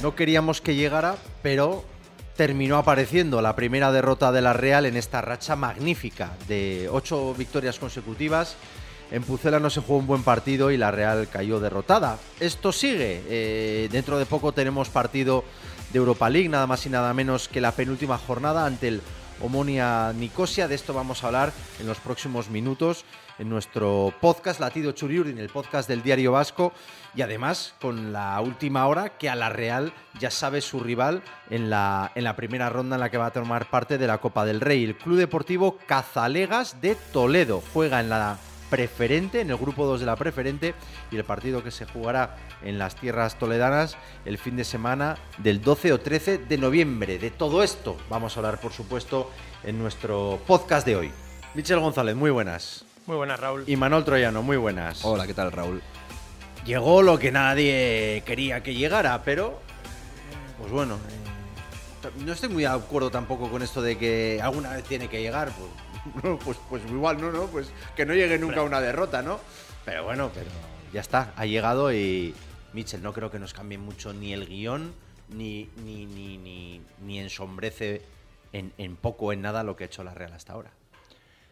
No 0.00 0.14
queríamos 0.14 0.60
que 0.60 0.74
llegara, 0.74 1.16
pero 1.42 1.84
terminó 2.36 2.76
apareciendo 2.76 3.40
la 3.42 3.54
primera 3.54 3.92
derrota 3.92 4.32
de 4.32 4.42
la 4.42 4.52
Real 4.52 4.86
en 4.86 4.96
esta 4.96 5.20
racha 5.20 5.56
magnífica 5.56 6.32
de 6.48 6.88
ocho 6.90 7.34
victorias 7.34 7.78
consecutivas. 7.78 8.56
En 9.10 9.22
Pucela 9.22 9.60
no 9.60 9.70
se 9.70 9.80
jugó 9.80 9.98
un 9.98 10.06
buen 10.06 10.22
partido 10.22 10.70
y 10.70 10.76
la 10.76 10.90
Real 10.90 11.28
cayó 11.30 11.60
derrotada. 11.60 12.18
Esto 12.40 12.72
sigue. 12.72 13.22
Eh, 13.28 13.88
dentro 13.92 14.18
de 14.18 14.26
poco 14.26 14.52
tenemos 14.52 14.88
partido 14.88 15.44
de 15.92 15.98
Europa 15.98 16.28
League, 16.28 16.48
nada 16.48 16.66
más 16.66 16.84
y 16.86 16.90
nada 16.90 17.14
menos 17.14 17.48
que 17.48 17.60
la 17.60 17.72
penúltima 17.72 18.18
jornada 18.18 18.66
ante 18.66 18.88
el 18.88 19.02
Omonia 19.44 20.12
Nicosia. 20.14 20.68
De 20.68 20.74
esto 20.74 20.94
vamos 20.94 21.22
a 21.22 21.26
hablar 21.26 21.52
en 21.78 21.86
los 21.86 21.98
próximos 21.98 22.48
minutos 22.48 23.04
en 23.38 23.48
nuestro 23.48 24.12
podcast 24.20 24.58
Latido 24.58 24.92
Churiurdin, 24.92 25.38
el 25.38 25.50
podcast 25.50 25.88
del 25.88 26.02
Diario 26.02 26.32
Vasco. 26.32 26.72
Y 27.14 27.22
además 27.22 27.74
con 27.80 28.12
la 28.12 28.40
última 28.40 28.86
hora 28.86 29.10
que 29.18 29.28
a 29.28 29.34
la 29.34 29.50
Real 29.50 29.92
ya 30.18 30.30
sabe 30.30 30.60
su 30.60 30.80
rival 30.80 31.22
en 31.50 31.68
la, 31.68 32.10
en 32.14 32.24
la 32.24 32.36
primera 32.36 32.70
ronda 32.70 32.96
en 32.96 33.00
la 33.00 33.10
que 33.10 33.18
va 33.18 33.26
a 33.26 33.32
tomar 33.32 33.68
parte 33.68 33.98
de 33.98 34.06
la 34.06 34.18
Copa 34.18 34.44
del 34.44 34.60
Rey. 34.60 34.84
El 34.84 34.96
Club 34.96 35.18
Deportivo 35.18 35.78
Cazalegas 35.86 36.80
de 36.80 36.94
Toledo 37.12 37.62
juega 37.72 38.00
en 38.00 38.08
la 38.08 38.38
preferente, 38.70 39.40
en 39.40 39.50
el 39.50 39.56
grupo 39.56 39.86
2 39.86 40.00
de 40.00 40.06
la 40.06 40.16
preferente, 40.16 40.74
y 41.10 41.16
el 41.16 41.24
partido 41.24 41.62
que 41.62 41.70
se 41.70 41.84
jugará 41.84 42.36
en 42.62 42.78
las 42.78 42.96
tierras 42.96 43.38
toledanas 43.38 43.96
el 44.24 44.38
fin 44.38 44.56
de 44.56 44.64
semana 44.64 45.16
del 45.38 45.60
12 45.62 45.92
o 45.92 46.00
13 46.00 46.38
de 46.38 46.58
noviembre. 46.58 47.18
De 47.18 47.30
todo 47.30 47.62
esto 47.62 47.96
vamos 48.08 48.36
a 48.36 48.40
hablar, 48.40 48.60
por 48.60 48.72
supuesto, 48.72 49.30
en 49.62 49.78
nuestro 49.78 50.40
podcast 50.46 50.86
de 50.86 50.96
hoy. 50.96 51.12
Michel 51.54 51.80
González, 51.80 52.16
muy 52.16 52.30
buenas. 52.30 52.84
Muy 53.06 53.16
buenas, 53.16 53.38
Raúl. 53.38 53.64
Y 53.66 53.76
Manuel 53.76 54.04
Troyano, 54.04 54.42
muy 54.42 54.56
buenas. 54.56 55.04
Hola, 55.04 55.26
¿qué 55.26 55.34
tal, 55.34 55.52
Raúl? 55.52 55.82
Llegó 56.64 57.02
lo 57.02 57.18
que 57.18 57.30
nadie 57.30 58.22
quería 58.24 58.62
que 58.62 58.74
llegara, 58.74 59.22
pero 59.22 59.60
pues 60.58 60.72
bueno, 60.72 60.94
eh, 60.94 62.10
no 62.24 62.32
estoy 62.32 62.48
muy 62.48 62.62
de 62.62 62.70
acuerdo 62.70 63.10
tampoco 63.10 63.50
con 63.50 63.62
esto 63.62 63.82
de 63.82 63.98
que 63.98 64.40
alguna 64.42 64.70
vez 64.70 64.84
tiene 64.84 65.08
que 65.08 65.20
llegar. 65.20 65.50
Pues, 65.50 65.70
no, 66.22 66.38
pues, 66.38 66.58
pues 66.68 66.82
igual 66.90 67.20
no, 67.20 67.30
¿no? 67.32 67.46
Pues 67.46 67.72
que 67.96 68.04
no 68.06 68.14
llegue 68.14 68.38
nunca 68.38 68.62
una 68.62 68.80
derrota, 68.80 69.22
¿no? 69.22 69.40
Pero 69.84 70.04
bueno, 70.04 70.30
pero 70.32 70.46
ya 70.92 71.00
está, 71.00 71.32
ha 71.36 71.46
llegado 71.46 71.92
y 71.92 72.34
Mitchell 72.72 73.02
no 73.02 73.12
creo 73.12 73.30
que 73.30 73.38
nos 73.38 73.52
cambie 73.52 73.78
mucho 73.78 74.12
ni 74.12 74.32
el 74.32 74.46
guion 74.46 74.94
ni, 75.28 75.68
ni, 75.84 76.06
ni, 76.06 76.38
ni, 76.38 76.82
ni 77.02 77.18
ensombrece 77.18 78.02
en, 78.52 78.72
en 78.78 78.96
poco 78.96 79.26
o 79.26 79.32
en 79.32 79.42
nada 79.42 79.62
lo 79.62 79.76
que 79.76 79.84
ha 79.84 79.86
hecho 79.86 80.04
la 80.04 80.14
Real 80.14 80.32
hasta 80.32 80.52
ahora. 80.52 80.70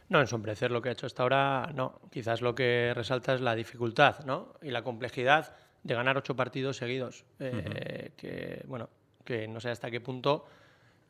No, 0.08 0.20
ensombrecer 0.20 0.70
lo 0.70 0.82
que 0.82 0.90
ha 0.90 0.92
hecho 0.92 1.06
hasta 1.06 1.22
ahora, 1.22 1.70
no. 1.74 2.00
Quizás 2.10 2.42
lo 2.42 2.54
que 2.54 2.92
resalta 2.94 3.34
es 3.34 3.40
la 3.40 3.54
dificultad 3.54 4.24
¿no? 4.26 4.54
y 4.60 4.70
la 4.70 4.82
complejidad 4.82 5.56
de 5.82 5.94
ganar 5.94 6.18
ocho 6.18 6.36
partidos 6.36 6.76
seguidos. 6.76 7.24
Eh, 7.38 8.12
Que, 8.16 8.62
bueno, 8.66 8.90
que 9.24 9.48
no 9.48 9.58
sé 9.60 9.70
hasta 9.70 9.90
qué 9.90 10.00
punto 10.00 10.46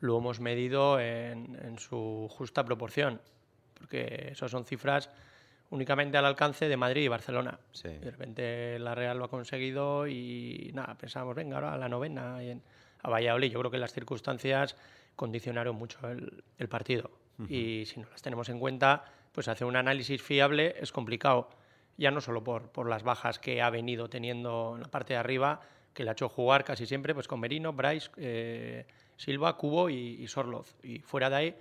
lo 0.03 0.19
hemos 0.19 0.41
medido 0.41 0.99
en, 1.01 1.57
en 1.63 1.79
su 1.79 2.29
justa 2.29 2.65
proporción, 2.65 3.21
porque 3.79 4.31
eso 4.33 4.49
son 4.49 4.65
cifras 4.65 5.09
únicamente 5.71 6.19
al 6.19 6.27
alcance 6.27 6.69
de 6.69 6.77
Madrid 6.77 7.03
y 7.05 7.09
Barcelona. 7.09 7.59
Sí. 7.71 7.89
De 7.89 8.11
repente 8.11 8.79
la 8.81 8.95
Real 8.95 9.17
lo 9.17 9.25
ha 9.27 9.31
conseguido 9.31 10.07
y 10.09 10.71
nada, 10.75 10.99
pensábamos, 10.99 11.37
venga, 11.37 11.57
ahora 11.57 11.73
a 11.73 11.79
la 11.79 11.89
novena 11.89 12.43
y 12.43 12.51
en, 12.51 12.63
a 13.01 13.09
Valladolid. 13.11 13.53
Yo 13.53 13.61
creo 13.61 13.71
que 13.71 13.79
las 13.79 13.93
circunstancias 13.93 14.77
condicionaron 15.17 15.77
mucho 15.77 15.99
el, 16.09 16.43
el 16.59 16.69
partido. 16.69 17.11
Y 17.49 17.85
si 17.87 17.99
no 17.99 18.07
las 18.11 18.23
tenemos 18.23 18.49
en 18.51 18.61
cuenta, 18.61 19.05
pues 19.33 19.49
hacer 19.49 19.67
un 19.67 19.75
análisis 19.75 20.23
fiable 20.23 20.77
es 20.79 20.93
complicado. 20.93 21.49
Ya 21.97 22.11
no 22.11 22.21
solo 22.21 22.45
por, 22.45 22.71
por 22.71 22.89
las 22.89 23.03
bajas 23.03 23.39
que 23.39 23.63
ha 23.63 23.71
venido 23.71 24.09
teniendo 24.09 24.75
en 24.77 24.83
la 24.83 24.89
parte 24.89 25.15
de 25.15 25.19
arriba, 25.19 25.61
que 25.95 26.05
le 26.05 26.11
ha 26.11 26.13
hecho 26.13 26.29
jugar 26.29 26.65
casi 26.65 26.87
siempre 26.87 27.15
pues 27.15 27.27
con 27.29 27.41
Merino, 27.41 27.73
Bryce, 27.73 28.11
eh, 28.17 28.87
Silva, 29.23 29.57
Cubo 29.57 29.89
y, 29.89 30.17
y 30.21 30.27
Sorloz. 30.27 30.75
Y 30.83 30.99
fuera 30.99 31.31
de 31.31 31.37
ahí, 31.37 31.55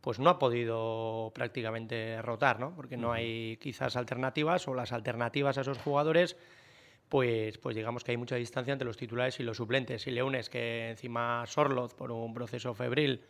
pues 0.00 0.18
no 0.18 0.30
ha 0.30 0.38
podido 0.38 1.32
prácticamente 1.34 2.22
rotar, 2.22 2.60
¿no? 2.60 2.74
Porque 2.74 2.96
no 2.96 3.12
hay 3.12 3.58
quizás 3.60 3.96
alternativas 3.96 4.66
o 4.68 4.74
las 4.74 4.92
alternativas 4.92 5.58
a 5.58 5.62
esos 5.62 5.78
jugadores, 5.78 6.36
pues, 7.08 7.58
pues 7.58 7.74
digamos 7.74 8.04
que 8.04 8.12
hay 8.12 8.16
mucha 8.16 8.36
distancia 8.36 8.72
entre 8.72 8.86
los 8.86 8.96
titulares 8.96 9.40
y 9.40 9.42
los 9.42 9.56
suplentes. 9.56 10.06
Y 10.06 10.12
le 10.12 10.22
unes 10.22 10.48
que 10.48 10.90
encima 10.90 11.44
Sorloz, 11.46 11.94
por 11.94 12.12
un 12.12 12.32
proceso 12.32 12.74
febril, 12.74 13.22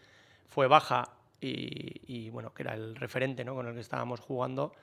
fue 0.47 0.67
baja 0.67 1.15
y, 1.41 2.03
y, 2.07 2.29
bueno, 2.29 2.53
que 2.53 2.63
era 2.63 2.75
el 2.75 2.95
referente 2.97 3.45
¿no? 3.45 3.55
con 3.55 3.67
el 3.67 3.75
que 3.75 3.81
estábamos 3.81 4.21
jugando. 4.21 4.75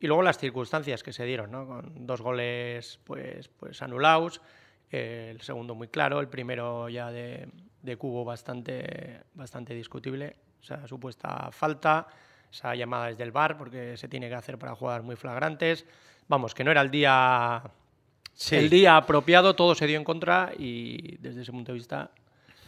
Y 0.00 0.08
luego 0.08 0.22
las 0.22 0.38
circunstancias 0.38 1.02
que 1.02 1.12
se 1.12 1.24
dieron, 1.24 1.52
¿no? 1.52 1.66
con 1.66 2.06
dos 2.06 2.20
goles 2.20 2.98
pues, 3.04 3.48
pues 3.48 3.80
anulados, 3.80 4.42
eh, 4.90 5.28
el 5.30 5.40
segundo 5.40 5.74
muy 5.74 5.88
claro, 5.88 6.20
el 6.20 6.28
primero 6.28 6.88
ya 6.88 7.10
de, 7.10 7.48
de 7.82 7.96
Cubo 7.96 8.24
bastante, 8.24 9.20
bastante 9.34 9.74
discutible, 9.74 10.36
o 10.60 10.64
sea, 10.64 10.86
supuesta 10.86 11.50
falta, 11.52 12.06
esa 12.50 12.74
llamada 12.74 13.06
desde 13.08 13.22
el 13.24 13.32
bar 13.32 13.58
porque 13.58 13.96
se 13.96 14.08
tiene 14.08 14.28
que 14.28 14.34
hacer 14.34 14.58
para 14.58 14.74
jugar 14.74 15.02
muy 15.02 15.16
flagrantes. 15.16 15.84
Vamos, 16.28 16.54
que 16.54 16.64
no 16.64 16.70
era 16.70 16.80
el 16.80 16.90
día, 16.90 17.62
Sí. 18.32 18.56
el 18.56 18.68
día 18.70 18.96
apropiado, 18.96 19.54
todo 19.56 19.74
se 19.74 19.86
dio 19.86 19.96
en 19.96 20.04
contra 20.04 20.52
y 20.58 21.16
desde 21.18 21.42
ese 21.42 21.52
punto 21.52 21.72
de 21.72 21.78
vista 21.78 22.10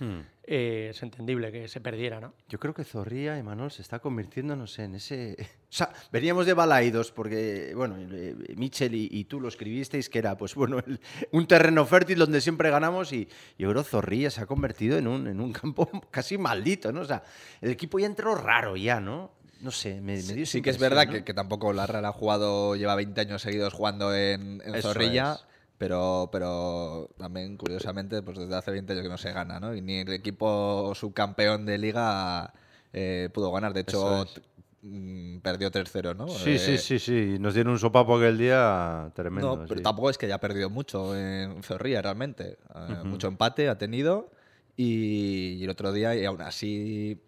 Hmm. 0.00 0.20
eh, 0.44 0.88
es 0.90 1.02
entendible 1.02 1.50
que 1.52 1.68
se 1.68 1.80
perdiera, 1.80 2.20
¿no? 2.20 2.32
Yo 2.48 2.58
creo 2.58 2.72
que 2.72 2.84
Zorrilla, 2.84 3.36
Emanuel, 3.38 3.70
se 3.70 3.82
está 3.82 3.98
convirtiéndonos 3.98 4.78
en 4.78 4.94
ese... 4.94 5.36
O 5.68 5.74
sea, 5.74 5.92
veníamos 6.10 6.46
de 6.46 6.54
Balaidos 6.54 7.12
porque, 7.12 7.72
bueno, 7.76 7.96
eh, 7.98 8.34
Michel 8.56 8.94
y, 8.94 9.06
y 9.12 9.24
tú 9.24 9.38
lo 9.38 9.48
escribisteis, 9.48 10.08
que 10.08 10.18
era, 10.18 10.34
pues 10.36 10.54
bueno, 10.56 10.78
el- 10.78 10.98
un 11.32 11.46
terreno 11.46 11.84
fértil 11.84 12.18
donde 12.18 12.40
siempre 12.40 12.70
ganamos 12.70 13.12
y 13.12 13.28
yo 13.58 13.68
creo 13.70 13.82
que 13.84 13.90
Zorrilla 13.90 14.30
se 14.30 14.40
ha 14.40 14.46
convertido 14.46 14.96
en 14.96 15.06
un, 15.06 15.26
en 15.26 15.40
un 15.40 15.52
campo 15.52 15.88
casi 16.10 16.38
maldito, 16.38 16.90
¿no? 16.92 17.02
O 17.02 17.04
sea, 17.04 17.22
el 17.60 17.70
equipo 17.70 17.98
ya 17.98 18.06
entró 18.06 18.34
raro 18.34 18.76
ya, 18.76 18.98
¿no? 19.00 19.32
No 19.60 19.72
sé, 19.72 20.00
me, 20.00 20.14
me 20.14 20.22
dio 20.34 20.44
esa 20.44 20.52
Sí 20.52 20.62
que 20.62 20.70
es 20.70 20.78
verdad 20.78 21.06
¿no? 21.06 21.12
que, 21.12 21.24
que 21.24 21.34
tampoco 21.34 21.72
la 21.72 21.84
Real 21.86 22.04
ha 22.06 22.12
jugado, 22.12 22.76
lleva 22.76 22.94
20 22.94 23.20
años 23.20 23.42
seguidos 23.42 23.74
jugando 23.74 24.14
en, 24.14 24.62
Zorrilla, 24.80 25.32
es. 25.34 25.44
Pero, 25.78 26.28
pero 26.32 27.08
también, 27.16 27.56
curiosamente, 27.56 28.20
pues 28.22 28.36
desde 28.38 28.56
hace 28.56 28.70
20 28.72 28.92
años 28.92 29.02
que 29.04 29.08
no 29.08 29.18
se 29.18 29.32
gana, 29.32 29.60
¿no? 29.60 29.74
Y 29.74 29.80
ni 29.80 29.98
el 30.00 30.12
equipo 30.12 30.92
subcampeón 30.94 31.64
de 31.66 31.78
Liga 31.78 32.52
eh, 32.92 33.30
pudo 33.32 33.50
ganar. 33.52 33.72
De 33.72 33.80
hecho, 33.82 34.22
es. 34.24 34.40
mm, 34.82 35.38
perdió 35.38 35.70
3-0, 35.70 36.14
¿no? 36.16 36.26
Sí, 36.28 36.52
Eh, 36.52 36.58
sí, 36.58 36.78
sí, 36.78 36.98
sí. 36.98 37.36
Nos 37.38 37.54
dieron 37.54 37.72
un 37.74 37.78
sopapo 37.78 38.16
aquel 38.16 38.38
día 38.38 39.10
tremendo. 39.14 39.56
No, 39.56 39.66
pero 39.66 39.78
sí. 39.78 39.84
tampoco 39.84 40.10
es 40.10 40.18
que 40.18 40.26
haya 40.26 40.38
perdido 40.40 40.68
mucho 40.70 41.16
en 41.16 41.62
Zorrilla 41.62 42.02
realmente. 42.02 42.58
Eh, 42.74 43.04
Mucho 43.04 43.28
empate 43.28 43.68
ha 43.68 43.78
tenido 43.78 44.30
y, 44.76 45.54
y 45.60 45.64
el 45.64 45.70
otro 45.70 45.92
día, 45.92 46.14
y 46.14 46.24
aún 46.24 46.40
así, 46.40 47.20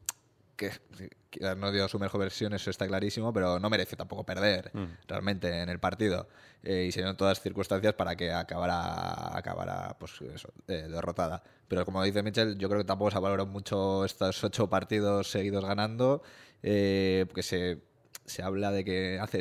que, 0.68 1.10
que 1.30 1.54
no 1.56 1.72
dio 1.72 1.88
su 1.88 1.98
mejor 1.98 2.20
versión, 2.20 2.52
eso 2.52 2.68
está 2.70 2.86
clarísimo, 2.86 3.32
pero 3.32 3.58
no 3.58 3.70
mereció 3.70 3.96
tampoco 3.96 4.24
perder 4.24 4.70
realmente 5.08 5.62
en 5.62 5.68
el 5.70 5.78
partido. 5.78 6.28
Eh, 6.62 6.84
y 6.88 6.92
se 6.92 7.00
dieron 7.00 7.16
todas 7.16 7.38
las 7.38 7.42
circunstancias 7.42 7.94
para 7.94 8.14
que 8.16 8.30
acabara, 8.30 9.36
acabara 9.36 9.96
pues, 9.98 10.20
eso, 10.34 10.52
eh, 10.68 10.86
derrotada. 10.90 11.42
Pero 11.68 11.84
como 11.86 12.02
dice 12.04 12.22
Michel, 12.22 12.58
yo 12.58 12.68
creo 12.68 12.80
que 12.80 12.86
tampoco 12.86 13.10
se 13.10 13.16
ha 13.16 13.20
valorado 13.20 13.48
mucho 13.48 14.04
estos 14.04 14.44
ocho 14.44 14.68
partidos 14.68 15.30
seguidos 15.30 15.64
ganando, 15.64 16.22
eh, 16.62 17.24
porque 17.26 17.42
se, 17.42 17.78
se 18.26 18.42
habla 18.42 18.70
de 18.70 18.84
que 18.84 19.18
hace 19.20 19.38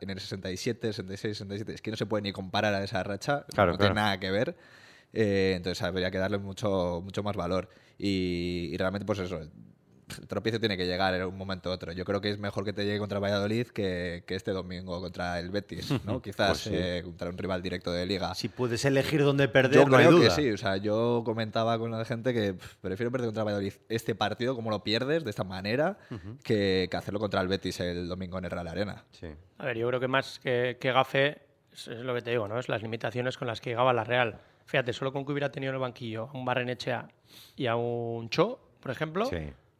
en 0.00 0.10
el 0.10 0.20
67, 0.20 0.92
66, 0.94 1.36
67, 1.36 1.74
es 1.74 1.82
que 1.82 1.90
no 1.90 1.96
se 1.98 2.06
puede 2.06 2.22
ni 2.22 2.32
comparar 2.32 2.72
a 2.74 2.82
esa 2.82 3.02
racha, 3.02 3.44
Claro, 3.52 3.72
no 3.72 3.78
claro. 3.78 3.92
tiene 3.92 3.94
nada 3.94 4.18
que 4.18 4.30
ver. 4.30 4.56
Eh, 5.12 5.54
entonces 5.56 5.82
habría 5.82 6.10
que 6.10 6.18
darle 6.18 6.38
mucho, 6.38 7.00
mucho 7.02 7.22
más 7.22 7.36
valor. 7.36 7.68
Y, 7.98 8.68
y 8.72 8.76
realmente, 8.76 9.06
pues 9.06 9.18
eso, 9.18 9.40
el 10.20 10.26
tropiezo 10.28 10.60
tiene 10.60 10.76
que 10.76 10.86
llegar 10.86 11.14
en 11.14 11.24
un 11.24 11.36
momento 11.36 11.68
u 11.68 11.72
otro. 11.72 11.90
Yo 11.92 12.04
creo 12.04 12.20
que 12.20 12.30
es 12.30 12.38
mejor 12.38 12.64
que 12.64 12.72
te 12.72 12.84
llegue 12.84 12.98
contra 12.98 13.18
Valladolid 13.18 13.66
que, 13.68 14.22
que 14.26 14.36
este 14.36 14.52
domingo 14.52 15.00
contra 15.00 15.38
el 15.40 15.50
Betis, 15.50 15.92
¿no? 16.04 16.22
Quizás 16.22 16.48
Pues 16.48 16.58
sí. 16.60 16.70
eh, 16.72 17.02
contra 17.04 17.28
un 17.28 17.36
rival 17.36 17.60
directo 17.62 17.90
de 17.92 18.06
liga. 18.06 18.34
Si 18.34 18.48
puedes 18.48 18.84
elegir 18.84 19.22
dónde 19.24 19.48
perder, 19.48 19.80
Yo 19.82 19.86
no 19.88 19.96
hay 19.96 20.06
creo 20.06 20.18
que 20.18 20.24
duda. 20.26 20.34
sí, 20.36 20.50
o 20.52 20.56
sea, 20.56 20.76
yo 20.76 21.22
comentaba 21.24 21.76
con 21.78 21.90
la 21.90 22.04
gente 22.04 22.32
que 22.32 22.54
pff, 22.54 22.76
prefiero 22.76 23.10
perder 23.10 23.26
contra 23.28 23.42
Valladolid 23.44 23.72
este 23.88 24.14
partido, 24.14 24.54
como 24.54 24.70
lo 24.70 24.84
pierdes, 24.84 25.24
de 25.24 25.30
esta 25.30 25.42
manera, 25.44 25.98
que, 26.44 26.86
que 26.90 26.96
hacerlo 26.96 27.18
contra 27.18 27.40
el 27.40 27.48
Betis 27.48 27.80
el 27.80 28.06
domingo 28.08 28.38
en 28.38 28.44
el 28.44 28.50
Real 28.52 28.68
Arena. 28.68 29.04
Sí. 29.10 29.26
A 29.58 29.66
ver, 29.66 29.76
yo 29.76 29.88
creo 29.88 29.98
que 30.00 30.08
más 30.08 30.38
que, 30.38 30.76
que 30.80 30.92
gafe 30.92 31.38
es, 31.72 31.88
es 31.88 31.98
lo 32.00 32.14
que 32.14 32.22
te 32.22 32.30
digo, 32.30 32.46
¿no? 32.46 32.58
Es 32.60 32.68
las 32.68 32.80
limitaciones 32.82 33.36
con 33.36 33.48
las 33.48 33.60
que 33.60 33.70
llegaba 33.70 33.92
la 33.92 34.04
Real. 34.04 34.38
Fíjate, 34.66 34.92
solo 34.92 35.12
con 35.12 35.24
que 35.26 35.32
hubiera 35.32 35.50
tenido 35.50 35.70
en 35.70 35.74
el 35.76 35.80
banquillo 35.80 36.28
a 36.32 36.36
un 36.36 36.44
Barrenechea 36.44 37.08
y 37.56 37.66
a 37.66 37.76
un 37.76 38.28
Cho, 38.30 38.60
por 38.80 38.90
ejemplo, 38.90 39.24
Sí. 39.26 39.36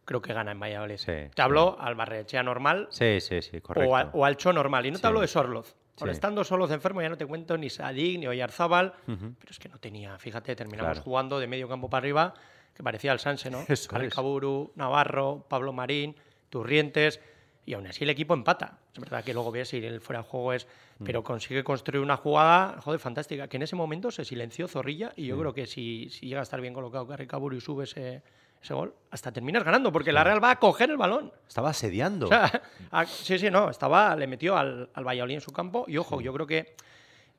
Creo 0.07 0.23
que 0.23 0.33
gana 0.33 0.53
en 0.53 0.61
Valladolid. 0.61 0.97
Sí, 0.97 1.13
te 1.35 1.43
hablo 1.43 1.77
al 1.79 1.95
Barrenechea 1.97 2.43
normal 2.43 2.89
Sí, 2.91 3.21
sí, 3.21 3.43
sí, 3.43 3.61
correcto. 3.61 3.91
o, 3.91 3.97
a- 3.97 4.11
o 4.15 4.25
al 4.25 4.39
Cho 4.39 4.55
normal. 4.55 4.87
Y 4.87 4.91
no 4.93 4.97
te 4.97 5.03
Sí. 5.03 5.07
hablo 5.09 5.21
de 5.21 5.27
Sorloz. 5.29 5.77
Sí. 5.99 6.05
estando 6.11 6.45
Sorloz 6.45 6.71
enfermo 6.73 7.01
ya 7.03 7.09
no 7.09 7.17
te 7.17 7.25
cuento 7.27 7.57
ni 7.59 7.71
Sadik 7.71 8.19
ni 8.21 8.27
Oyarzábal, 8.27 8.93
pero 9.07 9.51
es 9.51 9.59
que 9.59 9.69
no 9.71 9.79
tenía, 9.79 10.19
fíjate, 10.19 10.55
terminamos 10.55 10.93
Claro. 10.93 11.03
jugando 11.05 11.39
de 11.39 11.47
medio 11.47 11.69
campo 11.69 11.89
para 11.91 12.01
arriba, 12.01 12.35
que 12.75 12.83
parecía 12.83 13.13
el 13.13 13.19
Sanse, 13.19 13.51
¿no? 13.51 13.65
Kaburu, 14.23 14.73
Navarro, 14.77 15.47
Pablo 15.49 15.73
Marín, 15.73 16.15
Turrientes. 16.51 17.21
y 17.69 17.75
aún 17.75 17.87
así 17.89 18.05
el 18.05 18.11
equipo 18.11 18.33
empata. 18.35 18.79
Es 18.95 19.01
verdad 19.01 19.25
que 19.25 19.35
luego 19.35 19.51
ves 19.51 19.71
si 19.71 19.79
el 19.85 20.01
fuera 20.01 20.21
de 20.23 20.29
juego 20.29 20.53
es, 20.53 20.69
pero 21.05 21.25
consigue 21.25 21.65
construir 21.65 22.01
una 22.01 22.17
jugada, 22.17 22.81
joder, 22.81 23.01
fantástica, 23.01 23.49
que 23.49 23.57
en 23.57 23.65
ese 23.65 23.75
momento 23.75 24.13
se 24.13 24.25
silenció 24.25 24.69
Zorrilla 24.69 25.13
y 25.17 25.27
yo 25.27 25.37
creo 25.37 25.53
que 25.53 25.67
si, 25.67 26.09
si 26.11 26.27
llega 26.29 26.39
a 26.39 26.43
estar 26.45 26.61
bien 26.61 26.75
colocado 26.75 27.09
Carricaburu 27.09 27.57
y 27.57 27.61
sube 27.61 27.83
ese, 27.85 28.23
ese 28.63 28.75
gol, 28.75 28.95
hasta 29.11 29.31
terminas 29.33 29.63
ganando, 29.65 29.93
porque 29.93 30.13
la 30.13 30.25
Real 30.25 30.43
va 30.43 30.51
a 30.53 30.59
coger 30.59 30.91
el 30.91 30.97
balón. 30.97 31.33
Estaba 31.47 31.71
asediando. 31.71 32.27
O 32.27 32.29
sea, 32.29 32.51
a- 32.91 33.07
sí, 33.07 33.39
sí, 33.39 33.51
no, 33.51 33.71
estaba, 33.71 34.15
le 34.17 34.27
metió 34.27 34.57
al, 34.57 34.91
al 34.93 35.05
Valladolid 35.07 35.35
en 35.37 35.41
su 35.41 35.53
campo 35.53 35.85
y 35.89 35.97
ojo, 35.99 36.21
yo 36.21 36.33
creo 36.33 36.47
que 36.47 36.75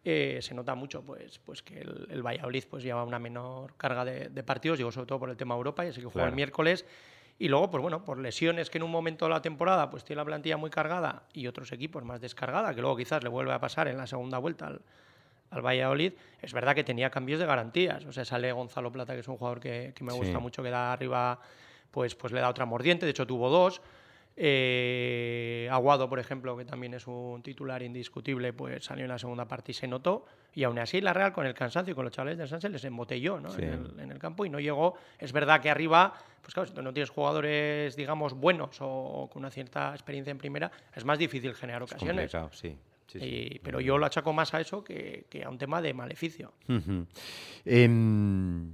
eh, 0.06 0.40
se 0.42 0.54
nota 0.54 0.74
mucho 0.74 1.02
pues, 1.02 1.40
pues 1.40 1.62
que 1.62 1.82
el, 1.82 2.08
el 2.12 2.22
Valladolid 2.26 2.64
pues 2.70 2.82
lleva 2.84 3.04
una 3.04 3.20
menor 3.20 3.74
carga 3.76 4.06
de, 4.06 4.30
de 4.30 4.44
partidos, 4.44 4.78
digo 4.78 4.92
sobre 4.92 5.08
todo 5.08 5.20
por 5.20 5.30
el 5.30 5.36
tema 5.38 5.54
Europa, 5.56 5.86
y 5.86 5.90
así 5.90 6.00
que 6.00 6.06
juega 6.06 6.14
Claro. 6.24 6.30
el 6.30 6.36
miércoles. 6.36 6.86
Y 7.40 7.50
luego, 7.50 7.70
pues 7.70 7.82
bueno, 7.84 8.04
por 8.04 8.18
lesiones 8.18 8.70
que 8.70 8.78
en 8.80 8.84
un 8.84 8.90
momento 8.92 9.26
de 9.26 9.32
la 9.32 9.42
temporada 9.42 9.90
pues 9.92 10.04
tiene 10.04 10.22
la 10.22 10.26
plantilla 10.26 10.58
muy 10.58 10.70
cargada 10.72 11.24
y 11.34 11.46
otros 11.46 11.72
equipos 11.72 12.04
más 12.04 12.20
descargada, 12.22 12.74
que 12.74 12.82
luego 12.82 12.96
quizás 12.98 13.22
le 13.22 13.30
vuelve 13.30 13.52
a 13.54 13.60
pasar 13.60 13.88
en 13.90 13.98
la 13.98 14.08
segunda 14.08 14.38
vuelta 14.40 14.68
al, 14.68 14.82
al 15.50 15.62
Valladolid, 15.66 16.14
es 16.42 16.54
verdad 16.54 16.76
que 16.76 16.84
tenía 16.84 17.10
cambios 17.10 17.40
de 17.40 17.46
garantías. 17.46 18.06
O 18.06 18.12
sea, 18.12 18.26
sale 18.26 18.52
Gonzalo 18.52 18.92
Plata, 18.92 19.14
que 19.14 19.20
es 19.22 19.28
un 19.28 19.38
jugador 19.38 19.60
que, 19.60 19.94
que 19.96 20.04
me 20.04 20.12
Sí. 20.12 20.18
gusta 20.18 20.40
mucho, 20.40 20.62
que 20.64 20.70
da 20.70 20.92
arriba, 20.94 21.40
pues, 21.92 22.16
pues 22.16 22.34
le 22.34 22.40
da 22.42 22.50
otra 22.50 22.66
mordiente, 22.66 23.06
de 23.06 23.12
hecho 23.12 23.26
tuvo 23.26 23.50
dos. 23.50 23.82
Eh, 24.60 25.68
Aguado, 25.72 26.08
por 26.10 26.20
ejemplo, 26.20 26.56
que 26.56 26.64
también 26.64 26.94
es 26.94 27.08
un 27.08 27.42
titular 27.42 27.82
indiscutible, 27.82 28.54
pues 28.54 28.86
salió 28.86 29.04
en 29.06 29.10
la 29.10 29.18
segunda 29.18 29.48
parte 29.48 29.72
y 29.72 29.74
se 29.74 29.88
notó. 29.88 30.26
Y 30.54 30.64
aún 30.64 30.78
así 30.80 31.02
la 31.02 31.12
Real, 31.14 31.34
con 31.34 31.46
el 31.46 31.54
cansancio 31.54 31.92
y 31.92 31.96
con 31.96 32.06
los 32.06 32.14
chavales 32.14 32.38
de 32.38 32.48
Sánchez, 32.48 32.72
les 32.72 32.84
embotelló 32.86 33.40
¿no? 33.40 33.50
Sí. 33.50 33.62
en, 33.64 33.70
el, 33.74 34.00
en 34.00 34.12
el 34.12 34.20
campo 34.20 34.46
y 34.46 34.50
no 34.50 34.60
llegó. 34.60 34.96
Es 35.18 35.32
verdad 35.34 35.60
que 35.62 35.70
arriba, 35.70 36.14
pues 36.42 36.54
claro, 36.54 36.68
si 36.68 36.74
tú 36.74 36.82
no 36.82 36.94
tienes 36.94 37.10
jugadores, 37.10 37.96
digamos, 37.96 38.34
buenos 38.34 38.78
o 38.80 39.30
con 39.32 39.42
una 39.42 39.50
cierta 39.52 39.92
experiencia 39.92 40.32
en 40.32 40.38
primera, 40.38 40.72
es 40.96 41.04
más 41.04 41.18
difícil 41.20 41.54
generar 41.56 41.84
Es 41.84 41.92
ocasiones. 41.92 42.32
complicado, 42.32 42.50
sí. 43.08 43.20
sí, 43.20 43.20
sí. 43.20 43.26
Y- 43.56 43.60
pero 43.60 43.80
yo 43.80 43.98
lo 43.98 44.06
achaco 44.06 44.34
más 44.34 44.54
a 44.54 44.62
eso 44.62 44.84
que, 44.84 45.26
que 45.30 45.44
a 45.44 45.50
un 45.50 45.58
tema 45.58 45.82
de 45.82 45.94
maleficio. 45.94 46.54
Em, 47.66 48.74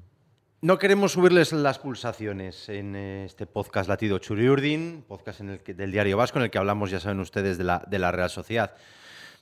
no 0.62 0.78
queremos 0.78 1.12
subirles 1.14 1.52
las 1.52 1.80
pulsaciones 1.80 2.70
en 2.70 2.96
eh, 2.96 3.26
este 3.26 3.46
podcast 3.48 3.90
Latido 3.90 4.18
Churiurdin, 4.20 5.04
podcast 5.08 5.42
en 5.42 5.50
el 5.50 5.60
que- 5.60 5.74
del 5.74 5.92
Diario 5.92 6.18
Vasco, 6.18 6.38
en 6.40 6.46
el 6.46 6.52
que 6.52 6.58
hablamos, 6.58 6.92
ya 6.92 7.00
saben 7.00 7.20
ustedes, 7.20 7.58
de 7.58 7.64
la, 7.64 7.84
de 7.88 8.00
la 8.00 8.12
Real 8.12 8.30
Sociedad. 8.30 8.76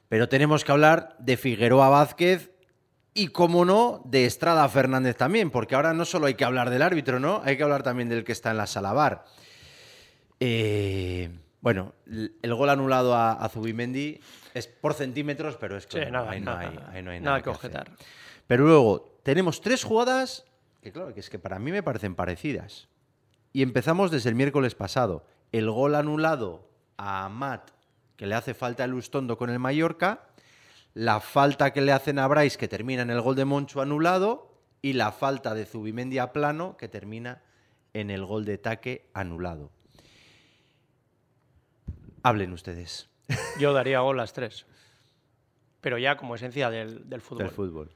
Pero 0.09 0.27
tenemos 0.29 0.63
que 0.63 0.71
hablar 0.71 1.15
de 1.19 1.37
Figueroa 1.37 1.89
Vázquez 1.89 2.51
y, 3.13 3.27
como 3.27 3.65
no, 3.65 4.01
de 4.05 4.25
Estrada 4.25 4.67
Fernández 4.69 5.15
también, 5.17 5.51
porque 5.51 5.75
ahora 5.75 5.93
no 5.93 6.05
solo 6.05 6.25
hay 6.27 6.33
que 6.35 6.45
hablar 6.45 6.69
del 6.69 6.81
árbitro, 6.81 7.19
¿no? 7.19 7.41
Hay 7.45 7.55
que 7.57 7.63
hablar 7.63 7.83
también 7.83 8.09
del 8.09 8.23
que 8.23 8.31
está 8.31 8.51
en 8.51 8.57
la 8.57 8.67
sala 8.67 8.93
VAR. 8.93 9.25
Eh, 10.39 11.29
bueno, 11.61 11.93
el 12.07 12.55
gol 12.55 12.69
anulado 12.69 13.13
a, 13.15 13.33
a 13.33 13.49
Zubimendi 13.49 14.19
es 14.53 14.67
por 14.67 14.93
centímetros, 14.93 15.57
pero 15.57 15.77
es 15.77 15.87
que 15.87 16.05
Sí, 16.05 16.11
nada, 16.11 16.31
ahí 16.31 16.41
no 16.41 16.51
hay, 16.55 16.67
ahí 16.91 17.01
no 17.01 17.11
hay 17.11 17.19
nada 17.19 17.37
nada 17.37 17.41
que 17.41 17.49
hacer. 17.49 17.71
objetar. 17.71 17.91
Pero 18.47 18.65
luego 18.65 19.19
tenemos 19.23 19.61
tres 19.61 19.83
jugadas 19.83 20.45
que, 20.81 20.91
claro, 20.91 21.13
que 21.13 21.19
es 21.19 21.29
que 21.29 21.39
para 21.39 21.59
mí 21.59 21.71
me 21.71 21.83
parecen 21.83 22.15
parecidas. 22.15 22.87
Y 23.53 23.61
empezamos 23.61 24.11
desde 24.11 24.29
el 24.29 24.35
miércoles 24.35 24.75
pasado. 24.75 25.25
El 25.51 25.69
gol 25.69 25.95
anulado 25.95 26.69
a 26.97 27.25
Amat, 27.25 27.69
que 28.15 28.25
le 28.25 28.35
hace 28.35 28.53
falta 28.53 28.83
el 28.83 28.93
Ustondo 28.93 29.37
con 29.37 29.49
el 29.49 29.59
Mallorca. 29.59 30.27
La 30.93 31.19
falta 31.19 31.71
que 31.71 31.81
le 31.81 31.91
hacen 31.91 32.17
a 32.19 32.27
Bryce, 32.27 32.57
que 32.57 32.67
termina 32.67 33.03
en 33.03 33.09
el 33.11 33.21
gol 33.21 33.35
de 33.35 33.45
Moncho 33.45 33.81
anulado. 33.81 34.57
Y 34.81 34.93
la 34.93 35.11
falta 35.11 35.53
de 35.53 35.65
Zubimendi 35.65 36.17
a 36.17 36.33
plano, 36.33 36.75
que 36.77 36.87
termina 36.87 37.43
en 37.93 38.09
el 38.09 38.25
gol 38.25 38.45
de 38.45 38.57
Taque 38.57 39.09
anulado. 39.13 39.69
Hablen 42.23 42.53
ustedes 42.53 43.10
Yo 43.59 43.73
daría 43.73 43.99
gol 44.01 44.17
las 44.17 44.33
tres. 44.33 44.65
Pero 45.81 45.97
ya 45.97 46.15
como 46.17 46.35
esencia 46.35 46.69
del, 46.69 47.09
del 47.09 47.21
fútbol. 47.21 47.43
del 47.45 47.49
fútbol. 47.51 47.91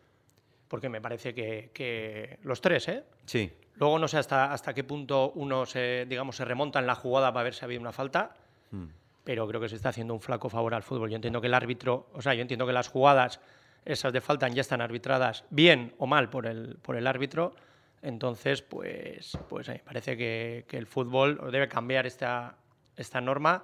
Porque 0.67 0.89
me 0.89 1.01
parece 1.01 1.33
que, 1.35 1.69
que 1.73 2.39
los 2.43 2.59
tres, 2.61 2.87
¿eh? 2.87 3.03
Sí. 3.25 3.51
Luego 3.75 3.99
no 3.99 4.07
sé 4.07 4.17
hasta, 4.17 4.51
hasta 4.51 4.73
qué 4.73 4.83
punto 4.83 5.31
uno 5.35 5.65
se, 5.65 6.05
digamos, 6.07 6.35
se 6.37 6.45
remonta 6.45 6.79
en 6.79 6.87
la 6.87 6.95
jugada 6.95 7.31
para 7.33 7.43
ver 7.43 7.53
si 7.53 7.61
ha 7.61 7.65
habido 7.65 7.81
una 7.81 7.91
falta, 7.91 8.35
Mm. 8.71 8.85
pero 9.23 9.47
creo 9.47 9.61
que 9.61 9.69
se 9.69 9.75
está 9.75 9.89
haciendo 9.89 10.15
un 10.15 10.21
flaco 10.21 10.49
favor 10.49 10.73
al 10.73 10.81
fútbol. 10.81 11.09
Yo 11.11 11.15
entiendo 11.17 11.39
que 11.39 11.47
el 11.47 11.53
árbitro, 11.53 12.07
o 12.13 12.21
sea, 12.21 12.33
yo 12.33 12.41
entiendo 12.41 12.65
que 12.65 12.73
las 12.73 12.87
jugadas, 12.87 13.39
esas 13.85 14.11
de 14.11 14.21
falta, 14.21 14.47
ya 14.47 14.61
están 14.61 14.81
arbitradas 14.81 15.43
bien 15.51 15.93
o 15.99 16.07
mal 16.07 16.31
por 16.31 16.47
el, 16.47 16.77
por 16.81 16.95
el 16.95 17.05
árbitro. 17.05 17.53
Entonces, 18.01 18.63
pues, 18.63 19.37
pues 19.47 19.67
me 19.69 19.79
parece 19.79 20.17
que, 20.17 20.65
que 20.67 20.77
el 20.77 20.87
fútbol 20.87 21.39
debe 21.51 21.67
cambiar 21.67 22.07
esta, 22.07 22.55
esta 22.97 23.21
norma 23.21 23.61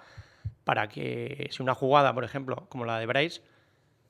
para 0.64 0.88
que 0.90 1.48
si 1.52 1.62
una 1.64 1.74
jugada, 1.76 2.14
por 2.14 2.24
ejemplo, 2.24 2.68
como 2.70 2.86
la 2.86 3.00
de 3.00 3.06
Bryce, 3.06 3.42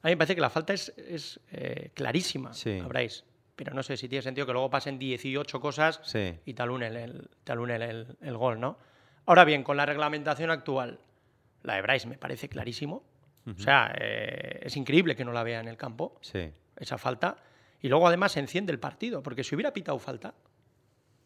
a 0.01 0.07
mí 0.07 0.13
me 0.13 0.17
parece 0.17 0.35
que 0.35 0.41
la 0.41 0.49
falta 0.49 0.73
es, 0.73 0.89
es, 0.97 1.39
eh, 1.51 1.91
clarísima 1.93 2.53
Sí. 2.53 2.79
a 2.79 2.87
Bryce. 2.87 3.23
Pero 3.55 3.73
no 3.73 3.83
sé 3.83 3.95
si 3.97 4.09
tiene 4.09 4.21
sentido 4.23 4.47
que 4.47 4.53
luego 4.53 4.69
pasen 4.69 4.97
18 4.97 5.59
cosas 5.59 5.99
Sí. 6.03 6.35
y 6.45 6.53
te 6.53 6.61
alunen 6.63 6.95
el, 6.95 7.29
te 7.43 7.51
alunen 7.51 7.81
el, 7.81 8.17
el 8.21 8.37
gol, 8.37 8.59
¿no? 8.59 8.77
Ahora 9.25 9.43
bien, 9.45 9.63
con 9.63 9.77
la 9.77 9.85
reglamentación 9.85 10.49
actual, 10.49 10.99
la 11.63 11.75
de 11.75 11.81
Bryce 11.83 12.07
me 12.07 12.17
parece 12.17 12.49
clarísimo. 12.49 13.03
O 13.47 13.59
sea, 13.59 13.91
eh, 13.99 14.59
es 14.63 14.75
increíble 14.77 15.15
que 15.15 15.25
no 15.25 15.31
la 15.31 15.41
vea 15.43 15.59
en 15.59 15.67
el 15.67 15.77
campo, 15.77 16.17
Sí. 16.21 16.51
esa 16.77 16.97
falta. 16.97 17.37
Y 17.81 17.87
luego 17.89 18.07
además 18.07 18.31
se 18.33 18.39
enciende 18.39 18.71
el 18.71 18.79
partido, 18.79 19.23
porque 19.23 19.43
si 19.43 19.55
hubiera 19.55 19.73
pitado 19.73 19.97
falta, 19.99 20.33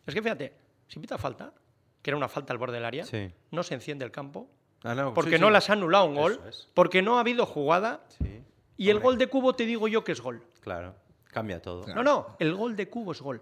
es 0.05 0.13
que 0.13 0.21
fíjate, 0.21 0.53
si 0.87 0.99
pita 0.99 1.17
falta, 1.17 1.53
que 2.01 2.09
era 2.09 2.17
una 2.17 2.29
falta 2.29 2.53
al 2.53 2.57
borde 2.59 2.75
del 2.75 2.85
área, 2.85 3.05
no 3.51 3.63
se 3.63 3.73
enciende 3.73 4.05
el 4.05 4.11
campo, 4.11 4.49
Ah, 4.85 4.95
no, 4.95 5.13
porque 5.13 5.35
sí, 5.37 5.41
no 5.41 5.47
sí. 5.47 5.53
las 5.53 5.69
ha 5.69 5.73
anulado 5.73 6.05
un 6.05 6.15
gol, 6.15 6.39
es. 6.47 6.69
porque 6.73 7.01
no 7.01 7.17
ha 7.17 7.21
habido 7.21 7.45
jugada, 7.45 8.01
Sí. 8.07 8.41
y 8.77 8.89
el 8.89 8.99
gol 8.99 9.17
de 9.17 9.27
cubo 9.27 9.53
te 9.53 9.65
digo 9.65 9.87
yo 9.87 10.03
que 10.03 10.11
es 10.11 10.21
gol. 10.21 10.43
Claro. 10.61 10.95
Cambia 11.31 11.61
todo. 11.61 11.85
No, 11.93 12.01
no, 12.03 12.35
el 12.39 12.53
gol 12.55 12.75
de 12.77 12.87
Cubo 12.89 13.11
es 13.11 13.21
gol. 13.21 13.41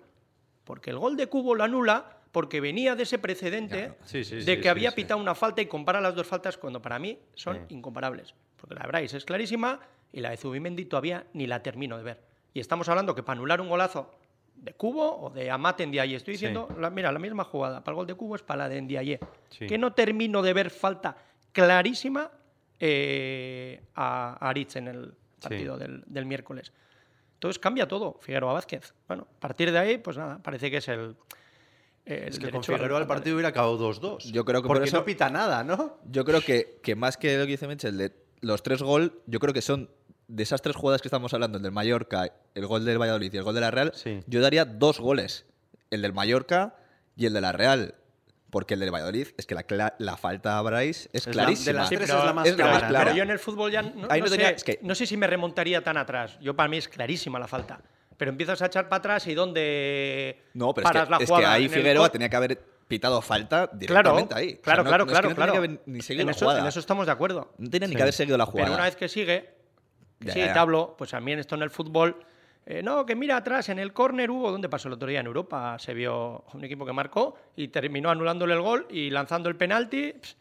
Porque 0.63 0.89
el 0.89 0.97
gol 0.97 1.15
de 1.15 1.27
Cubo 1.27 1.53
lo 1.53 1.63
anula 1.63 2.17
porque 2.31 2.59
venía 2.59 2.95
de 2.95 3.03
ese 3.03 3.19
precedente 3.19 3.93
Sí, 4.05 4.23
sí, 4.23 4.37
de 4.37 4.41
sí, 4.41 4.55
que 4.55 4.63
sí, 4.63 4.67
había 4.67 4.89
sí. 4.89 4.95
pitado 4.95 5.19
una 5.21 5.35
falta 5.35 5.61
y 5.61 5.67
compara 5.67 6.01
las 6.01 6.15
dos 6.15 6.25
faltas 6.25 6.57
cuando 6.57 6.81
para 6.81 6.97
mí 6.97 7.19
son 7.35 7.57
Sí. 7.67 7.75
incomparables. 7.75 8.33
Porque 8.57 8.73
la 8.73 8.81
de 8.81 8.87
Bryce 8.87 9.17
es 9.17 9.25
clarísima 9.25 9.79
y 10.11 10.21
la 10.21 10.31
de 10.31 10.37
Zubimendi 10.37 10.85
todavía 10.85 11.27
ni 11.33 11.45
la 11.45 11.61
termino 11.61 11.95
de 11.97 12.03
ver. 12.03 12.23
Y 12.53 12.59
estamos 12.61 12.89
hablando 12.89 13.13
que 13.13 13.21
para 13.21 13.37
anular 13.37 13.61
un 13.61 13.69
golazo 13.69 14.09
de 14.55 14.73
Cubo 14.73 15.25
o 15.25 15.29
de 15.29 15.51
Amate 15.51 15.83
en 15.83 15.89
Ndiaye, 15.89 16.15
estoy 16.15 16.33
Sí. 16.35 16.45
diciendo, 16.45 16.67
la- 16.79 16.89
mira, 16.89 17.11
la 17.11 17.19
misma 17.19 17.43
jugada 17.43 17.83
para 17.83 17.91
el 17.93 17.97
gol 17.97 18.07
de 18.07 18.15
Cubo 18.15 18.35
es 18.35 18.41
para 18.41 18.63
la 18.63 18.69
de 18.69 18.81
Ndiaye. 18.81 19.19
Sí. 19.49 19.67
Que 19.67 19.77
no 19.77 19.93
termino 19.93 20.41
de 20.41 20.53
ver 20.53 20.71
falta 20.71 21.15
clarísima 21.53 22.29
eh, 22.79 23.81
a 23.95 24.33
Aritz 24.49 24.75
en 24.75 24.87
el 24.89 25.13
partido 25.41 25.77
del, 25.77 26.03
del 26.05 26.25
miércoles. 26.25 26.73
Entonces 27.35 27.59
cambia 27.59 27.87
todo, 27.87 28.17
Figueroa 28.21 28.53
Vázquez. 28.53 28.93
Bueno, 29.07 29.27
a 29.37 29.39
partir 29.39 29.71
de 29.71 29.77
ahí, 29.77 29.97
pues 29.97 30.17
nada, 30.17 30.39
parece 30.41 30.69
que 30.71 30.77
es 30.77 30.87
el. 30.87 31.15
el 32.05 32.27
Es 32.29 32.39
que 32.39 32.49
con 32.51 32.63
Figueroa 32.63 32.99
el 32.99 33.07
partido 33.07 33.35
hubiera 33.35 33.49
acabado 33.49 33.77
2-2. 33.79 34.31
Yo 34.31 34.43
creo 34.45 34.61
que 34.61 34.67
por 34.67 34.77
Porque 34.77 34.89
eso- 34.89 34.97
no 34.97 35.05
pita 35.05 35.29
nada, 35.29 35.63
¿no? 35.63 35.97
Yo 36.09 36.25
creo 36.25 36.41
que, 36.41 36.79
que 36.81 36.95
más 36.95 37.17
que 37.17 37.37
lo 37.37 37.45
que 37.45 37.51
dice 37.51 37.67
Mitchell, 37.67 37.97
de 37.97 38.13
los 38.41 38.63
tres 38.63 38.81
gol, 38.81 39.21
yo 39.27 39.39
creo 39.39 39.53
que 39.53 39.61
son 39.61 39.89
de 40.29 40.43
esas 40.43 40.61
tres 40.61 40.75
jugadas 40.75 41.01
que 41.01 41.07
estamos 41.09 41.33
hablando, 41.33 41.57
el 41.57 41.63
del 41.63 41.71
Mallorca, 41.73 42.31
el 42.55 42.65
gol 42.65 42.85
del 42.85 42.97
Valladolid 42.99 43.33
y 43.33 43.37
el 43.37 43.43
gol 43.43 43.55
de 43.55 43.61
la 43.61 43.71
Real, 43.71 43.91
Sí. 43.93 44.21
yo 44.25 44.41
daría 44.41 44.63
dos 44.65 44.99
goles, 44.99 45.45
el 45.91 46.01
del 46.01 46.13
Mallorca 46.13 46.75
y 47.17 47.25
el 47.25 47.33
de 47.33 47.41
la 47.41 47.51
Real. 47.51 47.95
Porque 48.53 48.75
el 48.75 48.79
del 48.81 48.91
Valladolid 48.93 49.29
es 49.35 49.47
que 49.47 49.55
la, 49.55 49.95
la 49.97 50.15
falta 50.15 50.59
a 50.59 50.61
Bryce 50.61 51.09
es, 51.11 51.25
Es 51.27 51.35
la- 51.35 51.41
de 51.41 51.45
clarísima. 51.47 51.79
las 51.79 51.89
Sí, 51.89 51.95
tres 51.95 52.07
pero- 52.07 52.19
es 52.19 52.25
la 52.25 52.33
más 52.33 52.45
es 52.45 52.51
la 52.51 52.55
clara. 52.57 52.71
más 52.73 52.81
¿no? 52.83 52.87
clara. 52.89 53.05
Pero 53.05 53.17
yo 53.17 53.23
en 53.23 53.29
el 53.31 53.39
fútbol 53.39 53.71
ya 53.71 53.81
no, 53.81 54.05
Ahí 54.11 54.19
no 54.21 54.25
no 54.27 54.31
tenía- 54.31 54.49
sé, 54.49 54.55
es 54.57 54.63
que- 54.63 54.79
no 54.83 54.93
sé 54.93 55.07
si 55.07 55.17
me 55.17 55.25
remontaría 55.25 55.83
tan 55.83 55.97
atrás. 55.97 56.37
Yo 56.39 56.55
para 56.55 56.69
mí 56.69 56.77
es 56.77 56.87
clarísima 56.87 57.39
la 57.39 57.47
falta. 57.47 57.81
Pero 58.15 58.29
empiezas 58.29 58.61
a 58.61 58.67
echar 58.67 58.87
para 58.89 58.99
atrás 58.99 59.25
y 59.25 59.33
dónde 59.33 60.43
No, 60.53 60.71
pero 60.71 60.85
es 60.87 60.91
paras 60.93 61.05
que, 61.07 61.09
la 61.11 61.17
es 61.17 61.21
que 61.21 61.25
jugada. 61.35 61.51
ahí 61.53 61.63
el 61.63 61.69
Figueroa 61.71 62.09
tenía 62.09 62.29
que 62.29 62.35
haber 62.35 62.61
pitado 62.87 63.19
falta 63.23 63.65
Claro, 63.65 63.79
directamente 63.79 64.35
ahí. 64.35 64.47
O 64.49 64.49
sea, 64.51 64.61
claro, 64.61 64.83
no- 64.83 64.89
claro, 64.89 65.05
no 65.05 65.11
es 65.11 65.17
que 65.17 65.21
claro, 65.21 65.29
no 65.29 65.35
tenía 65.35 65.35
claro. 65.35 65.51
que 65.53 65.57
haber 65.57 65.81
ni 65.87 66.01
seguido 66.03 66.21
en, 66.21 66.25
la 66.27 66.31
eso, 66.33 66.45
jugada. 66.45 66.59
en 66.61 66.67
eso 66.67 66.79
estamos 66.79 67.05
de 67.07 67.11
acuerdo. 67.11 67.53
No 67.57 67.69
tenía 67.71 67.87
ni 67.87 67.95
que 67.95 68.01
haber 68.03 68.13
seguido 68.13 68.37
la 68.37 68.45
jugada. 68.45 68.65
Pero 68.67 68.75
una 68.75 68.83
vez 68.85 68.95
que 68.95 69.09
sigue, 69.09 69.49
que 70.19 70.27
Ya, 70.27 70.33
sigue 70.33 70.45
ya. 70.45 70.53
te 70.53 70.59
hablo, 70.59 70.93
pues 70.95 71.09
también 71.09 71.39
esto 71.39 71.55
en 71.55 71.63
el 71.63 71.71
fútbol. 71.71 72.23
Eh, 72.65 72.81
no, 72.83 73.05
que 73.05 73.15
mira 73.15 73.37
atrás, 73.37 73.69
en 73.69 73.79
el 73.79 73.93
córner 73.93 74.31
hubo, 74.31 74.51
¿dónde 74.51 74.69
pasó 74.69 74.87
el 74.87 74.93
otro 74.95 75.07
día? 75.07 75.19
En 75.19 75.25
Europa 75.27 75.77
se 75.79 75.93
vio 75.93 76.43
un 76.53 76.63
equipo 76.63 76.85
que 76.85 76.93
marcó 76.93 77.35
y 77.55 77.67
terminó 77.69 78.09
anulándole 78.09 78.53
el 78.53 78.61
gol 78.61 78.87
y 78.89 79.09
lanzando 79.09 79.49
el 79.49 79.55
penalti. 79.55 80.13
Pss, 80.13 80.37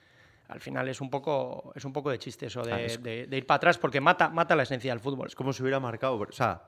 al 0.49 0.61
final 0.61 0.89
es 0.89 1.01
un 1.01 1.09
poco, 1.11 1.73
es 1.75 1.85
un 1.85 1.93
poco 1.93 2.11
de 2.11 2.19
chiste 2.19 2.47
eso 2.47 2.63
de, 2.63 2.73
Ah, 2.73 2.81
es- 2.81 3.03
de- 3.03 3.27
de 3.27 3.37
ir 3.37 3.47
para 3.47 3.57
atrás 3.57 3.79
porque 3.79 4.01
mata, 4.01 4.29
mata 4.29 4.55
la 4.55 4.65
esencia 4.65 4.93
del 4.93 5.01
fútbol. 5.01 5.27
Es 5.29 5.35
como 5.35 5.53
si 5.53 5.63
hubiera 5.63 5.81
marcado. 5.81 6.17
O 6.19 6.31
sea, 6.33 6.63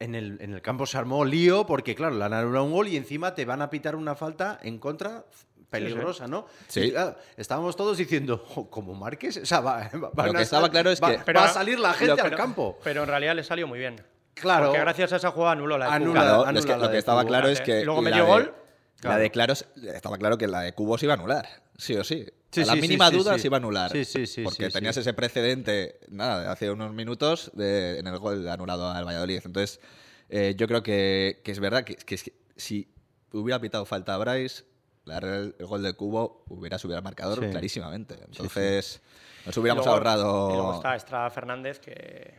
en 0.00 0.14
el, 0.14 0.38
en 0.40 0.52
el 0.54 0.62
campo 0.62 0.84
se 0.86 0.98
armó 0.98 1.24
lío 1.24 1.64
porque, 1.66 1.94
claro, 1.94 2.16
le 2.16 2.24
han 2.24 2.32
anulado 2.32 2.64
un 2.64 2.72
gol 2.72 2.88
y 2.88 2.96
encima 2.96 3.34
te 3.34 3.44
van 3.44 3.62
a 3.62 3.70
pitar 3.70 3.94
una 3.96 4.14
falta 4.14 4.58
en 4.62 4.78
contra 4.78 5.24
peligrosa, 5.68 6.26
¿no? 6.26 6.46
Sí. 6.66 6.80
Y, 6.80 6.90
claro, 6.90 7.16
estábamos 7.36 7.76
todos 7.76 7.96
diciendo, 7.96 8.38
"Jo, 8.38 8.68
como 8.68 8.94
marques, 8.94 9.36
o 9.36 9.46
sea, 9.46 9.60
va, 9.60 9.88
va- 9.94 10.26
Lo 10.26 10.32
que 10.32 10.38
a 10.38 10.42
estaba 10.42 10.68
claro 10.68 10.90
es 10.90 11.00
va- 11.00 11.22
que- 11.24 11.32
va 11.32 11.44
a 11.44 11.48
salir 11.48 11.78
la 11.78 11.92
gente 11.94 12.12
al 12.20 12.30
pero- 12.30 12.36
campo. 12.36 12.78
Pero 12.82 13.02
en 13.02 13.08
realidad 13.08 13.36
le 13.36 13.44
salió 13.44 13.68
muy 13.68 13.78
bien. 13.78 14.02
Claro. 14.34 14.66
Porque 14.66 14.80
gracias 14.80 15.12
a 15.12 15.16
esa 15.16 15.30
jugada 15.30 15.52
anuló 15.52 15.76
la 15.78 15.86
de 15.86 15.90
Anula- 15.92 16.04
Cubo. 16.04 16.12
Claro, 16.12 16.42
anula 16.44 16.58
es 16.60 16.66
que 16.66 16.72
la 16.72 16.78
lo 16.78 16.86
de 16.86 16.92
que 16.92 16.98
estaba 16.98 17.20
Cubo. 17.22 17.28
claro 17.28 17.48
es 17.48 17.60
que. 17.60 17.80
Y 17.80 17.84
luego 17.84 18.00
la 18.02 18.10
metió 18.10 18.24
de- 18.24 18.30
gol. 18.30 18.54
La 19.02 19.16
de 19.16 19.30
Claros, 19.30 19.66
estaba 19.94 20.18
claro 20.18 20.36
que 20.36 20.46
la 20.46 20.60
de 20.60 20.74
Cubo 20.74 20.98
se 20.98 21.06
iba 21.06 21.14
a 21.14 21.16
anular. 21.16 21.48
Sí 21.78 21.96
o 21.96 22.04
sí. 22.04 22.26
Sí, 22.52 22.62
a 22.62 22.66
la 22.66 22.72
sí, 22.74 22.80
mínima 22.82 23.08
sí, 23.10 23.16
duda 23.16 23.34
sí. 23.34 23.40
se 23.40 23.46
iba 23.46 23.56
a 23.56 23.58
anular. 23.58 23.90
Sí, 23.92 24.04
sí, 24.04 24.26
sí, 24.26 24.42
Porque 24.42 24.66
sí, 24.66 24.72
tenías 24.72 24.94
sí. 24.94 25.00
ese 25.00 25.14
precedente, 25.14 26.00
nada, 26.08 26.42
de 26.42 26.48
hace 26.48 26.70
unos 26.70 26.92
minutos 26.92 27.50
de- 27.54 27.98
en 27.98 28.06
el 28.06 28.18
gol 28.18 28.46
anulado 28.48 28.90
al 28.90 29.04
Valladolid. 29.06 29.40
Entonces, 29.44 29.80
eh, 30.28 30.54
yo 30.56 30.66
creo 30.68 30.82
que, 30.82 31.40
que 31.44 31.52
es 31.52 31.60
verdad 31.60 31.84
que, 31.84 31.94
que 31.96 32.18
si 32.56 32.92
hubiera 33.32 33.58
pitado 33.60 33.84
falta 33.86 34.14
a 34.14 34.18
Bryce, 34.18 34.64
la 35.06 35.20
Real- 35.20 35.54
el 35.58 35.66
gol 35.66 35.82
de 35.82 35.94
Cubo 35.94 36.44
hubiera 36.48 36.78
subido 36.78 36.98
al 36.98 37.04
marcador 37.04 37.40
Sí. 37.42 37.50
clarísimamente. 37.50 38.16
Entonces, 38.26 39.00
nos 39.46 39.56
hubiéramos 39.56 39.84
Y 39.84 39.88
luego- 39.88 39.96
ahorrado. 39.96 40.50
Y 40.50 40.52
luego 40.54 40.74
está 40.74 40.94
Estrada 40.96 41.30
Fernández 41.30 41.78
que. 41.78 42.34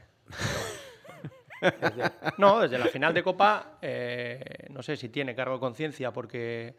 Desde- 1.62 2.12
no, 2.40 2.60
desde 2.62 2.78
la 2.80 2.88
final 2.88 3.14
de 3.14 3.24
Copa, 3.24 3.78
eh, 3.82 4.44
no 4.72 4.82
sé 4.82 4.98
si 4.98 5.10
tiene 5.10 5.36
cargo 5.36 5.54
de 5.56 5.60
conciencia 5.60 6.12
porque 6.12 6.76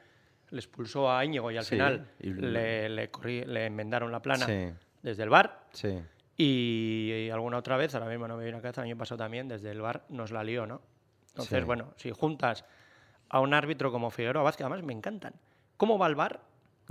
le 0.51 0.59
expulsó 0.59 1.11
a 1.11 1.25
Íñigo 1.25 1.51
y 1.51 1.57
al 1.57 1.65
Sí, 1.65 1.71
final 1.77 2.09
y- 2.21 2.31
le, 2.33 2.89
le 2.89 3.67
enmendaron 3.67 4.11
la 4.13 4.21
plana 4.21 4.45
Sí. 4.47 4.69
desde 5.03 5.23
el 5.23 5.29
bar. 5.31 5.67
Sí. 5.73 5.99
Y, 6.37 7.27
y 7.27 7.31
alguna 7.31 7.59
otra 7.59 7.77
vez, 7.77 7.95
ahora 7.95 8.07
mismo 8.09 8.27
no 8.27 8.37
me 8.37 8.43
viene 8.43 8.57
a 8.57 8.59
la 8.59 8.63
cabeza, 8.63 8.81
el 8.83 8.89
año 8.89 8.99
pasado 8.99 9.19
también, 9.19 9.49
desde 9.49 9.71
el 9.71 9.81
bar 9.81 10.05
nos 10.09 10.31
la 10.33 10.43
lió, 10.43 10.67
¿no? 10.67 10.81
Entonces, 11.29 11.65
bueno, 11.65 11.95
si 11.97 12.11
juntas 12.11 12.65
a 13.31 13.41
un 13.41 13.55
árbitro 13.55 13.91
como 13.93 14.11
Figueroa 14.11 14.43
Vázquez, 14.43 14.67
además 14.67 14.83
me 14.83 14.93
encantan. 14.93 15.33
¿Cómo 15.79 15.99
va 15.99 16.07
el 16.07 16.15
bar? 16.15 16.41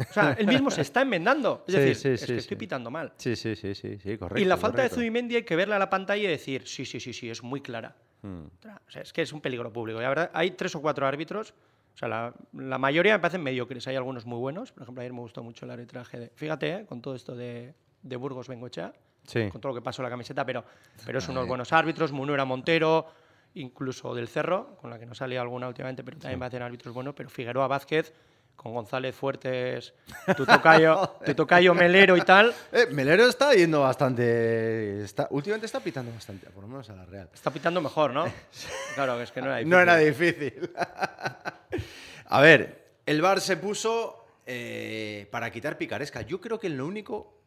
O 0.10 0.14
sea, 0.14 0.34
él 0.40 0.48
mismo 0.48 0.70
se 0.72 0.82
está 0.82 1.02
enmendando. 1.02 1.64
Es 1.68 1.74
Sí, 1.76 1.80
decir, 1.80 1.96
sí, 1.96 2.10
es 2.10 2.20
sí, 2.22 2.26
que 2.28 2.34
sí. 2.34 2.38
estoy 2.40 2.58
pitando 2.58 2.90
mal. 2.92 3.14
Sí, 3.18 3.36
sí, 3.36 3.56
sí, 3.56 3.74
sí, 3.76 3.98
sí, 4.00 4.18
correcto. 4.18 4.42
y 4.42 4.46
la 4.46 4.58
falta 4.58 4.78
correcto. 4.78 4.96
de 4.96 5.02
Zubimendi 5.02 5.36
hay 5.36 5.44
que 5.44 5.56
verla 5.56 5.76
a 5.76 5.80
la 5.80 5.90
pantalla 5.90 6.24
y 6.24 6.28
decir, 6.28 6.68
sí, 6.68 6.86
sí, 6.86 7.00
sí, 7.00 7.14
sí, 7.14 7.30
es 7.30 7.44
muy 7.44 7.62
clara. 7.62 7.96
Mm. 8.22 8.44
O 8.88 8.92
sea, 8.92 9.02
es 9.02 9.12
que 9.14 9.22
es 9.22 9.34
un 9.34 9.42
peligro 9.42 9.72
público. 9.74 10.00
Y 10.00 10.04
la 10.04 10.10
verdad, 10.10 10.32
hay 10.34 10.52
tres 10.52 10.76
o 10.76 10.82
cuatro 10.82 11.08
árbitros. 11.08 11.54
O 11.94 11.98
sea, 11.98 12.08
la, 12.08 12.34
la 12.54 12.78
mayoría 12.78 13.14
me 13.14 13.20
parecen 13.20 13.44
mediocres. 13.44 13.88
Hay 13.88 13.96
algunos 13.96 14.26
muy 14.26 14.38
buenos. 14.40 14.72
Por 14.72 14.84
ejemplo, 14.84 15.02
ayer 15.02 15.12
me 15.14 15.20
gustó 15.20 15.44
mucho 15.44 15.66
el 15.66 15.72
arbitraje 15.72 16.20
de... 16.20 16.32
Fíjate, 16.36 16.74
¿eh? 16.74 16.86
con 16.86 17.02
todo 17.02 17.16
esto 17.16 17.36
de, 17.36 17.74
de 18.02 18.16
Burgos 18.16 18.48
Bengochea, 18.48 18.94
Sí. 19.26 19.50
con 19.50 19.62
todo 19.62 19.72
lo 19.74 19.76
que 19.80 19.84
pasó 19.84 20.02
en 20.02 20.06
la 20.06 20.10
camiseta, 20.10 20.44
pero, 20.46 20.64
pero 21.06 21.20
es 21.20 21.28
unos 21.30 21.46
buenos 21.48 21.72
árbitros. 21.74 22.12
Munera 22.12 22.44
Montero, 22.46 23.06
incluso 23.54 24.16
del 24.16 24.28
Cerro, 24.28 24.78
con 24.82 24.90
la 24.90 24.98
que 24.98 25.06
no 25.06 25.14
salía 25.14 25.42
alguna 25.42 25.68
últimamente, 25.68 26.04
pero 26.04 26.18
también 26.18 26.42
va 26.42 26.46
a 26.46 26.50
tener 26.50 26.64
árbitros 26.64 26.94
buenos. 26.94 27.14
Pero 27.14 27.30
Figueroa 27.30 27.68
Vázquez, 27.68 28.14
con 28.62 28.76
González 28.76 29.16
Fuertes, 29.16 29.92
tu 30.38 30.46
tocayo, 30.46 31.16
tu 31.26 31.34
tocayo 31.34 31.74
Melero 31.74 32.16
y 32.16 32.22
tal, 32.22 32.54
Eh, 32.72 32.86
Melero 32.92 33.26
está 33.26 33.56
yendo 33.56 33.82
bastante. 33.82 35.04
Está, 35.04 35.28
últimamente 35.32 35.66
está 35.66 35.80
pitando 35.80 36.12
bastante, 36.14 36.48
por 36.52 36.62
lo 36.62 36.68
menos 36.68 36.88
a 36.92 36.94
la 36.96 37.06
Real. 37.06 37.28
está 37.34 37.50
pitando 37.50 37.82
mejor, 37.82 38.14
¿no? 38.14 38.26
Claro, 38.94 39.20
es 39.20 39.32
que 39.32 39.42
no 39.42 39.48
era 39.48 39.58
difícil. 39.58 39.70
No 39.72 39.80
era 39.80 39.98
difícil. 39.98 40.72
a 42.26 42.42
ver, 42.42 42.92
el 43.08 43.20
bar 43.22 43.42
se 43.42 43.58
puso 43.58 44.26
eh, 44.46 45.28
para 45.32 45.50
quitar 45.52 45.78
picaresca. 45.80 46.22
Yo 46.22 46.40
creo 46.40 46.60
que 46.60 46.70
lo 46.70 46.86
único 46.86 47.42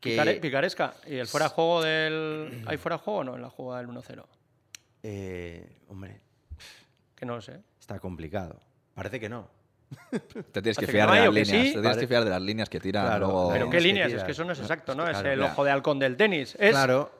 que. 0.00 0.16
Picare- 0.16 0.40
picaresca. 0.40 0.94
¿Y 1.06 1.16
el 1.16 1.28
fuera 1.28 1.46
de 1.46 1.50
juego 1.54 1.82
del. 1.82 2.64
¿Hay 2.66 2.76
fuera 2.76 2.96
de 2.96 3.02
juego 3.04 3.20
o 3.20 3.24
no 3.24 3.36
en 3.36 3.42
la 3.42 3.50
jugada 3.50 3.82
del 3.82 3.90
1-0? 3.90 4.24
eh, 5.04 5.78
hombre, 5.88 6.20
Que 7.14 7.24
no 7.24 7.36
lo 7.36 7.40
sé. 7.40 7.60
está 7.78 8.00
complicado. 8.00 8.58
Parece 8.94 9.20
que 9.20 9.28
no. 9.28 9.59
Te 10.52 10.62
tienes 10.62 10.78
que 10.78 10.84
Hace 10.84 10.92
fiar 10.92 11.08
no 11.08 11.14
de 11.14 11.20
las 11.20 11.34
líneas. 11.34 11.46
sí. 11.48 11.56
Te 11.56 11.64
tienes 11.72 11.82
Vale. 11.82 12.00
que 12.00 12.06
fiar 12.06 12.24
de 12.24 12.30
las 12.30 12.42
líneas 12.42 12.68
que 12.68 12.80
tiran 12.80 13.06
Claro, 13.06 13.26
luego. 13.26 13.50
¿Pero 13.52 13.70
qué 13.70 13.76
que 13.78 13.82
líneas? 13.82 14.12
Es 14.12 14.24
que 14.24 14.32
eso 14.32 14.44
no 14.44 14.52
es 14.52 14.60
exacto, 14.60 14.94
¿no? 14.94 15.04
Es 15.04 15.10
Claro. 15.18 15.32
el 15.32 15.42
ojo 15.42 15.64
de 15.64 15.70
halcón 15.70 15.98
del 15.98 16.16
tenis. 16.16 16.56
Es 16.58 16.70
Claro. 16.70 17.10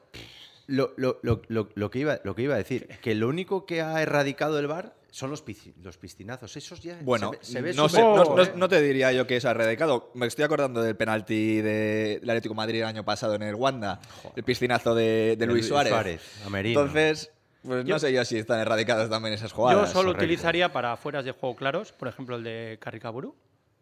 Lo, 0.67 0.93
lo- 0.97 1.19
lo- 1.23 1.91
que 1.91 1.99
iba, 1.99 2.21
lo 2.23 2.35
que 2.37 2.43
iba 2.43 2.55
a 2.55 2.59
decir, 2.59 2.87
que 3.03 3.17
lo 3.17 3.27
único 3.29 3.67
que 3.67 3.83
ha 3.83 4.01
erradicado 4.03 4.57
el 4.61 4.69
bar 4.69 4.95
son 5.11 5.31
los, 5.31 5.43
los 5.83 5.99
piscinazos. 5.99 6.57
Esos 6.57 6.81
ya 6.81 6.97
Bueno, 7.03 7.33
se 7.33 7.39
ve, 7.39 7.45
se 7.45 7.61
ve 7.63 7.75
no, 7.75 7.89
sé, 7.89 8.01
no, 8.01 8.15
poco, 8.15 8.37
no- 8.37 8.43
¿eh? 8.45 8.53
no 8.55 8.69
te 8.69 8.81
diría 8.81 9.11
yo 9.11 9.27
que 9.27 9.41
se 9.41 9.49
ha 9.49 9.51
erradicado. 9.51 10.13
Me 10.15 10.29
estoy 10.29 10.45
acordando 10.45 10.81
del 10.81 10.95
penalti 10.97 11.57
de- 11.61 12.19
del 12.21 12.31
Atlético 12.31 12.55
de 12.55 12.59
Madrid 12.59 12.79
el 12.83 12.87
año 12.87 13.05
pasado 13.05 13.35
en 13.35 13.43
el 13.43 13.57
Wanda, 13.57 14.01
el 14.37 14.45
piscinazo 14.45 14.95
de, 14.95 15.35
de 15.37 15.47
Luis 15.47 15.63
Luis 15.63 15.67
Suárez. 15.67 15.91
Suárez. 15.93 16.23
Entonces, 16.67 17.33
pues 17.63 17.85
Yo- 17.85 17.95
no 17.95 17.99
sé 17.99 18.13
yo 18.13 18.25
si 18.25 18.39
están 18.39 18.61
erradicadas 18.61 19.09
también 19.11 19.35
esas 19.35 19.51
Yo 19.51 19.57
jugadas. 19.57 19.91
solo 19.91 20.11
correcto. 20.11 20.25
utilizaría 20.25 20.73
para 20.73 20.97
fueras 20.97 21.25
de 21.25 21.33
juego 21.33 21.57
claros, 21.57 21.93
por 21.93 22.09
ejemplo, 22.09 22.37
el 22.37 22.45
de 22.45 22.79
Carricaburu. 22.81 23.35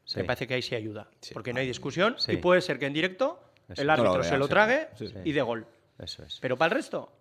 Sí. 0.04 0.18
Me 0.20 0.25
parece 0.25 0.47
que 0.47 0.54
ahí 0.54 0.62
sí 0.62 0.75
ayuda. 0.75 1.08
Porque 1.35 1.52
no 1.52 1.61
hay 1.61 1.66
discusión. 1.66 2.14
Sí. 2.18 2.32
Y 2.32 2.37
puede 2.38 2.61
ser 2.62 2.78
que 2.78 2.87
en 2.87 2.94
directo 2.94 3.40
Eso. 3.68 3.82
el 3.82 3.87
No 3.88 3.97
lo 3.97 4.02
árbitro 4.02 4.20
vea, 4.23 4.30
se 4.30 4.38
lo 4.38 4.49
trague 4.49 4.88
y 5.25 5.32
de 5.32 5.42
gol. 5.42 5.66
Eso 5.99 6.23
es. 6.25 6.38
Pero 6.40 6.56
para 6.56 6.70
el 6.73 6.76
resto, 6.82 7.12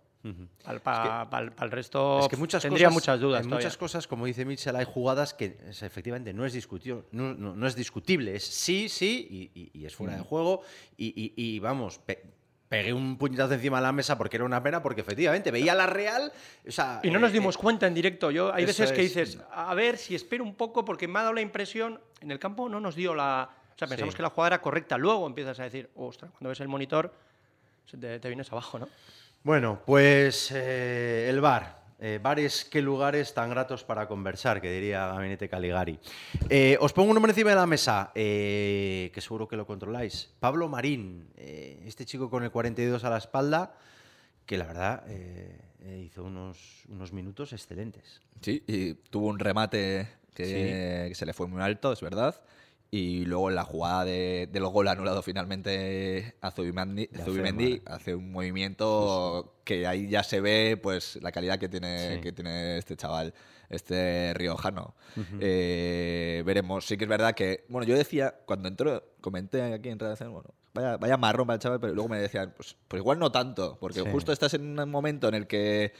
para 0.82 1.44
el 1.62 1.70
resto 1.70 2.20
Es 2.20 2.28
que 2.28 2.36
muchas 2.36 2.62
tendría 2.62 2.86
cosas, 2.88 2.94
muchas 2.94 3.20
dudas. 3.20 3.44
En 3.44 3.50
muchas 3.50 3.76
cosas, 3.76 4.06
como 4.06 4.26
dice 4.26 4.44
Mitchell, 4.44 4.74
hay 4.76 4.84
jugadas 4.84 5.34
que 5.34 5.58
es- 5.68 5.82
efectivamente 5.82 6.32
no 6.32 6.44
es, 6.44 6.52
discutido, 6.52 7.04
no, 7.12 7.34
no- 7.34 7.54
no 7.54 7.66
es 7.66 7.74
discutible. 7.76 8.34
Es 8.34 8.44
sí, 8.44 8.88
sí 8.88 9.50
y, 9.54 9.60
y- 9.60 9.70
y 9.82 9.86
es 9.86 9.94
fuera 9.94 10.16
de 10.16 10.22
juego. 10.22 10.62
Y, 10.96 11.08
y- 11.08 11.32
y, 11.36 11.58
vamos, 11.58 11.98
pe- 11.98 12.22
pegué 12.68 12.92
un 12.92 13.16
puñetazo 13.16 13.54
encima 13.54 13.78
de 13.78 13.82
la 13.84 13.92
mesa 13.92 14.18
porque 14.18 14.36
era 14.36 14.44
una 14.44 14.62
pena, 14.62 14.82
porque 14.82 15.00
efectivamente 15.00 15.50
veía 15.50 15.74
la 15.74 15.86
Real. 15.86 16.32
O 16.66 16.70
sea, 16.70 17.00
Y 17.02 17.10
no 17.10 17.18
nos 17.18 17.30
eh, 17.30 17.34
dimos 17.34 17.56
eh, 17.56 17.58
cuenta 17.58 17.86
en 17.86 17.94
directo. 17.94 18.30
Yo 18.30 18.52
hay 18.52 18.64
veces 18.66 18.92
que 18.92 19.02
es. 19.04 19.14
dices, 19.14 19.38
a 19.52 19.74
ver 19.74 19.96
si 19.96 20.14
espero 20.14 20.44
un 20.44 20.54
poco, 20.54 20.84
porque 20.84 21.08
me 21.08 21.18
ha 21.18 21.22
dado 21.22 21.34
la 21.34 21.40
impresión, 21.40 22.00
en 22.20 22.30
el 22.30 22.38
campo 22.38 22.68
no 22.68 22.80
nos 22.80 22.94
dio 22.94 23.14
la. 23.14 23.48
O 23.74 23.78
sea, 23.78 23.88
pensamos 23.88 24.12
Sí. 24.14 24.16
que 24.16 24.22
la 24.22 24.30
jugada 24.30 24.56
era 24.56 24.62
correcta. 24.62 24.98
Luego 24.98 25.26
empiezas 25.26 25.58
a 25.60 25.62
decir, 25.64 25.88
ostras, 25.94 26.30
cuando 26.32 26.48
ves 26.50 26.60
el 26.60 26.68
monitor, 26.68 27.14
te, 27.98 28.18
te 28.18 28.28
vienes 28.28 28.50
abajo, 28.52 28.78
¿no? 28.78 28.88
Bueno, 29.44 29.80
pues 29.86 30.50
eh, 30.52 31.26
el 31.30 31.40
bar. 31.40 31.77
Eh, 32.00 32.20
bares, 32.22 32.64
qué 32.64 32.80
lugares 32.80 33.34
tan 33.34 33.50
gratos 33.50 33.82
para 33.82 34.06
conversar, 34.06 34.60
que 34.60 34.70
diría 34.70 35.08
Gabinete 35.08 35.48
Caligari. 35.48 35.98
Eh, 36.48 36.78
os 36.80 36.92
pongo 36.92 37.10
un 37.10 37.14
nombre 37.14 37.32
encima 37.32 37.50
de 37.50 37.56
la 37.56 37.66
mesa, 37.66 38.12
eh, 38.14 39.10
que 39.12 39.20
seguro 39.20 39.48
que 39.48 39.56
lo 39.56 39.66
controláis. 39.66 40.30
Pablo 40.38 40.68
Marín, 40.68 41.28
eh, 41.36 41.82
este 41.86 42.06
chico 42.06 42.30
con 42.30 42.44
el 42.44 42.52
42 42.52 43.02
a 43.02 43.10
la 43.10 43.18
espalda, 43.18 43.74
que 44.46 44.56
la 44.56 44.66
verdad 44.66 45.04
hizo 45.98 46.22
unos, 46.22 46.84
unos 46.88 47.12
minutos 47.12 47.52
excelentes. 47.52 48.20
Sí, 48.42 48.62
y 48.66 48.94
tuvo 48.94 49.26
un 49.26 49.38
remate 49.38 50.08
que, 50.34 51.06
que 51.08 51.14
se 51.14 51.26
le 51.26 51.32
fue 51.32 51.48
muy 51.48 51.60
alto, 51.60 51.92
es 51.92 52.00
verdad. 52.00 52.40
Y 52.90 53.26
luego 53.26 53.50
en 53.50 53.54
la 53.56 53.64
jugada 53.64 54.06
de- 54.06 54.48
del 54.50 54.64
gol 54.66 54.88
anulado 54.88 55.20
finalmente 55.22 56.36
a 56.40 56.50
Zubimendi, 56.50 57.06
Zubimendi 57.22 57.82
hace 57.84 58.14
un 58.14 58.32
movimiento 58.32 59.58
que 59.64 59.86
ahí 59.86 60.08
ya 60.08 60.22
se 60.22 60.40
ve 60.40 60.78
pues 60.82 61.18
la 61.20 61.30
calidad 61.30 61.58
que 61.58 61.68
tiene, 61.68 62.14
Sí. 62.14 62.20
que 62.22 62.32
tiene 62.32 62.78
este 62.78 62.96
chaval, 62.96 63.34
este 63.68 64.32
riojano. 64.32 64.94
Eh, 65.38 66.42
veremos. 66.46 66.86
Sí 66.86 66.96
que 66.96 67.04
es 67.04 67.10
verdad 67.10 67.34
que, 67.34 67.66
bueno, 67.68 67.86
yo 67.86 67.94
decía, 67.94 68.34
cuando 68.46 68.68
entró, 68.68 69.02
comenté 69.20 69.62
aquí 69.74 69.90
en 69.90 69.98
redacción, 69.98 70.32
bueno, 70.32 70.48
vaya, 70.72 70.96
vaya 70.96 71.16
marrón 71.18 71.46
para 71.46 71.56
el 71.56 71.60
chaval, 71.60 71.80
pero 71.80 71.92
luego 71.94 72.08
me 72.08 72.18
decían, 72.18 72.54
pues, 72.56 72.74
pues 72.88 73.00
igual 73.00 73.18
no 73.18 73.30
tanto, 73.30 73.76
porque 73.80 74.00
Sí. 74.00 74.06
justo 74.10 74.32
estás 74.32 74.54
en 74.54 74.78
un 74.78 74.90
momento 74.90 75.28
en 75.28 75.34
el 75.34 75.46
que 75.46 75.92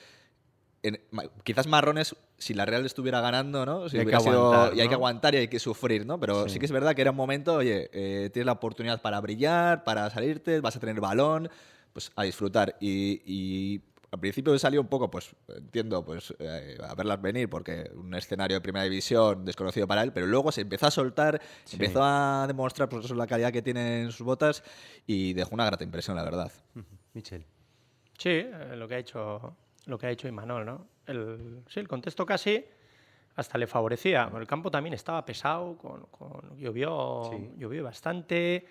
en- 0.82 1.00
quizás 1.44 1.66
marrones 1.66 2.14
si 2.38 2.54
la 2.54 2.64
Real 2.66 2.86
estuviera 2.86 3.20
ganando, 3.20 3.66
¿no? 3.66 3.88
Si 3.88 3.96
Y 3.96 4.00
hay 4.00 4.04
que 4.06 4.08
hubiera 4.16 4.20
sido- 4.20 4.52
aguantar, 4.52 4.76
y 4.76 4.80
hay 4.80 4.86
que 4.86 4.92
¿no? 4.92 4.96
aguantar 4.96 5.34
y 5.34 5.38
hay 5.38 5.48
que 5.48 5.58
sufrir, 5.58 6.06
¿no? 6.06 6.20
Pero 6.20 6.44
sí, 6.44 6.50
Sí. 6.54 6.58
que 6.60 6.66
es 6.66 6.72
verdad 6.72 6.94
que 6.94 7.02
era 7.02 7.10
un 7.10 7.16
momento, 7.16 7.54
oye, 7.56 7.90
eh, 7.92 8.30
tienes 8.30 8.46
la 8.46 8.52
oportunidad 8.52 9.00
para 9.02 9.20
brillar, 9.20 9.82
para 9.84 10.08
salirte, 10.10 10.60
vas 10.60 10.76
a 10.76 10.80
tener 10.80 11.00
balón, 11.00 11.48
pues 11.92 12.12
a 12.14 12.22
disfrutar. 12.22 12.76
Y, 12.80 13.22
y 13.26 13.82
al 14.10 14.20
principio 14.20 14.56
salió 14.58 14.80
un 14.80 14.86
poco, 14.86 15.10
pues 15.10 15.34
entiendo, 15.48 16.04
pues 16.04 16.32
eh, 16.38 16.78
a 16.86 16.94
verlas 16.94 17.20
venir, 17.20 17.50
porque 17.50 17.90
un 17.94 18.14
escenario 18.14 18.56
de 18.56 18.60
primera 18.60 18.84
división 18.84 19.44
desconocido 19.44 19.86
para 19.88 20.02
él, 20.02 20.12
pero 20.12 20.26
luego 20.26 20.52
se 20.52 20.60
empezó 20.62 20.86
a 20.86 20.90
soltar, 20.92 21.42
Sí. 21.64 21.74
empezó 21.76 22.00
a 22.04 22.44
demostrar 22.46 22.88
pues, 22.88 23.04
eso, 23.04 23.14
la 23.16 23.26
calidad 23.26 23.52
que 23.52 23.62
tiene 23.62 24.02
en 24.02 24.12
sus 24.12 24.24
botas 24.24 24.62
y 25.06 25.32
dejó 25.34 25.54
una 25.54 25.66
grata 25.66 25.82
impresión, 25.84 26.16
la 26.16 26.22
verdad. 26.22 26.52
Michel. 27.14 27.44
Sí, 28.16 28.30
eh, 28.30 28.74
lo 28.76 28.86
que 28.88 28.94
ha 28.94 28.98
hecho, 28.98 29.56
lo 29.88 29.98
que 29.98 30.06
ha 30.06 30.10
hecho 30.10 30.28
Imanol, 30.28 30.64
¿no? 30.64 30.86
El, 31.06 31.62
sí, 31.68 31.80
el 31.80 31.88
contexto 31.88 32.24
casi 32.24 32.64
hasta 33.36 33.58
le 33.58 33.66
favorecía. 33.66 34.30
El 34.36 34.46
campo 34.46 34.70
también 34.70 34.94
estaba 34.94 35.24
pesado, 35.24 35.76
con, 35.76 36.06
con- 36.06 36.56
llovió, 36.58 37.30
Sí. 37.32 37.50
llovió 37.56 37.82
bastante. 37.84 38.66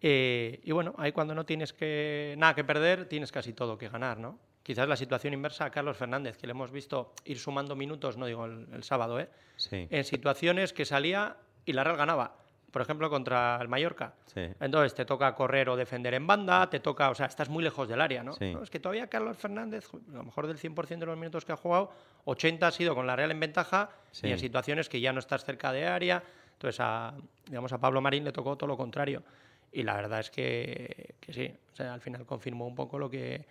eh, 0.00 0.60
y 0.62 0.72
bueno, 0.72 0.94
ahí 0.98 1.12
cuando 1.12 1.34
no 1.34 1.44
tienes 1.46 1.72
que, 1.72 2.34
nada 2.38 2.54
que 2.54 2.64
perder, 2.64 3.06
tienes 3.08 3.32
casi 3.32 3.52
todo 3.52 3.78
que 3.78 3.88
ganar, 3.88 4.18
¿no? 4.18 4.38
Quizás 4.62 4.88
la 4.88 4.96
situación 4.96 5.32
inversa 5.32 5.64
a 5.66 5.70
Carlos 5.70 5.96
Fernández, 5.96 6.36
que 6.36 6.46
le 6.46 6.50
hemos 6.50 6.70
visto 6.70 7.14
ir 7.24 7.38
sumando 7.38 7.74
minutos, 7.76 8.16
no 8.16 8.26
digo 8.26 8.44
el, 8.46 8.66
el 8.72 8.82
sábado, 8.82 9.18
¿eh? 9.20 9.28
Sí. 9.56 9.86
en 9.90 10.04
situaciones 10.04 10.72
que 10.72 10.84
salía 10.84 11.36
y 11.64 11.72
la 11.72 11.82
Real 11.84 11.96
ganaba. 11.96 12.36
Por 12.76 12.82
ejemplo, 12.82 13.08
contra 13.08 13.58
el 13.62 13.68
Mallorca. 13.68 14.12
Sí. 14.26 14.42
Entonces 14.60 14.92
te 14.94 15.06
toca 15.06 15.34
correr 15.34 15.70
o 15.70 15.76
defender 15.76 16.12
en 16.12 16.26
banda, 16.26 16.68
te 16.68 16.78
toca, 16.78 17.08
o 17.08 17.14
sea, 17.14 17.24
estás 17.24 17.48
muy 17.48 17.64
lejos 17.64 17.88
del 17.88 18.02
área, 18.02 18.22
¿no? 18.22 18.34
Sí. 18.34 18.52
No, 18.52 18.62
Es 18.62 18.68
que 18.68 18.78
todavía 18.78 19.06
Carlos 19.06 19.38
Fernández, 19.38 19.88
a 19.94 20.14
lo 20.14 20.24
mejor 20.24 20.46
del 20.46 20.58
100% 20.58 20.98
de 20.98 21.06
los 21.06 21.16
minutos 21.16 21.46
que 21.46 21.52
ha 21.52 21.56
jugado, 21.56 21.90
80 22.26 22.66
ha 22.66 22.70
sido 22.70 22.94
con 22.94 23.06
la 23.06 23.16
Real 23.16 23.30
en 23.30 23.40
ventaja 23.40 23.88
Sí. 24.10 24.26
y 24.26 24.32
en 24.32 24.38
situaciones 24.38 24.90
que 24.90 25.00
ya 25.00 25.10
no 25.14 25.20
estás 25.20 25.42
cerca 25.46 25.72
de 25.72 25.86
área. 25.86 26.22
Entonces, 26.52 26.78
a, 26.80 27.14
digamos, 27.46 27.72
a 27.72 27.78
Pablo 27.78 28.02
Marín 28.02 28.24
le 28.24 28.32
tocó 28.32 28.56
todo 28.56 28.68
lo 28.68 28.76
contrario. 28.76 29.22
Y 29.72 29.82
la 29.82 29.94
verdad 29.96 30.20
es 30.20 30.30
que, 30.30 31.14
que 31.18 31.32
sí, 31.32 31.50
o 31.72 31.76
sea, 31.76 31.94
al 31.94 32.02
final 32.02 32.26
confirmó 32.26 32.66
un 32.66 32.74
poco 32.74 32.98
lo 32.98 33.08
que 33.08 33.46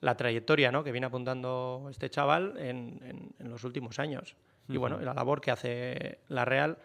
la 0.00 0.16
trayectoria 0.16 0.72
¿no? 0.72 0.82
que 0.82 0.90
viene 0.90 1.06
apuntando 1.06 1.86
este 1.92 2.10
chaval 2.10 2.54
en, 2.58 2.98
en- 3.04 3.30
en 3.38 3.50
los 3.52 3.62
últimos 3.62 4.00
años. 4.00 4.34
Y 4.68 4.78
bueno, 4.78 5.00
y 5.00 5.04
la 5.04 5.14
labor 5.14 5.40
que 5.40 5.52
hace 5.52 6.18
la 6.26 6.44
Real 6.44 6.76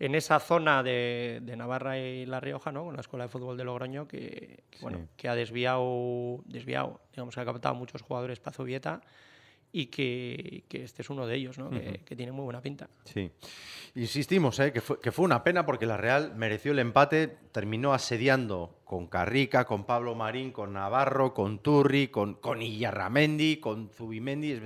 en 0.00 0.14
esa 0.14 0.38
zona 0.38 0.82
de, 0.82 1.42
Navarra 1.56 1.98
y 1.98 2.24
La 2.26 2.40
Rioja, 2.40 2.70
¿no? 2.70 2.84
Con 2.84 2.94
la 2.94 3.00
Escuela 3.00 3.24
de 3.24 3.30
Fútbol 3.30 3.56
de 3.56 3.64
Logroño, 3.64 4.06
que, 4.06 4.62
bueno, 4.80 5.08
que 5.16 5.28
ha 5.28 5.34
desviado, 5.34 6.40
desviado, 6.44 7.00
digamos, 7.12 7.34
que 7.34 7.40
ha 7.40 7.44
captado 7.44 7.74
muchos 7.74 8.02
jugadores 8.02 8.38
para 8.38 8.56
Zubieta 8.56 9.00
y 9.72 9.86
que, 9.86 10.64
este 10.70 11.02
es 11.02 11.10
uno 11.10 11.26
de 11.26 11.34
ellos, 11.34 11.58
¿no? 11.58 11.70
que, 11.70 12.16
tiene 12.16 12.32
muy 12.32 12.44
buena 12.44 12.62
pinta. 12.62 12.88
Sí. 13.04 13.30
Insistimos, 13.96 14.58
¿eh? 14.60 14.72
que, 14.72 14.80
fue, 14.80 15.00
que 15.00 15.10
fue 15.10 15.24
una 15.24 15.42
pena 15.42 15.66
porque 15.66 15.84
la 15.84 15.96
Real 15.96 16.32
mereció 16.36 16.72
el 16.72 16.78
empate, 16.78 17.36
terminó 17.52 17.92
asediando 17.92 18.78
con 18.84 19.08
Carrica, 19.08 19.64
con 19.64 19.84
Pablo 19.84 20.14
Marín, 20.14 20.52
con 20.52 20.72
Navarro, 20.72 21.34
con 21.34 21.58
Turri, 21.58 22.08
con, 22.08 22.34
con 22.34 22.62
Iyarramendi, 22.62 23.56
con 23.56 23.90
Zubimendi. 23.90 24.60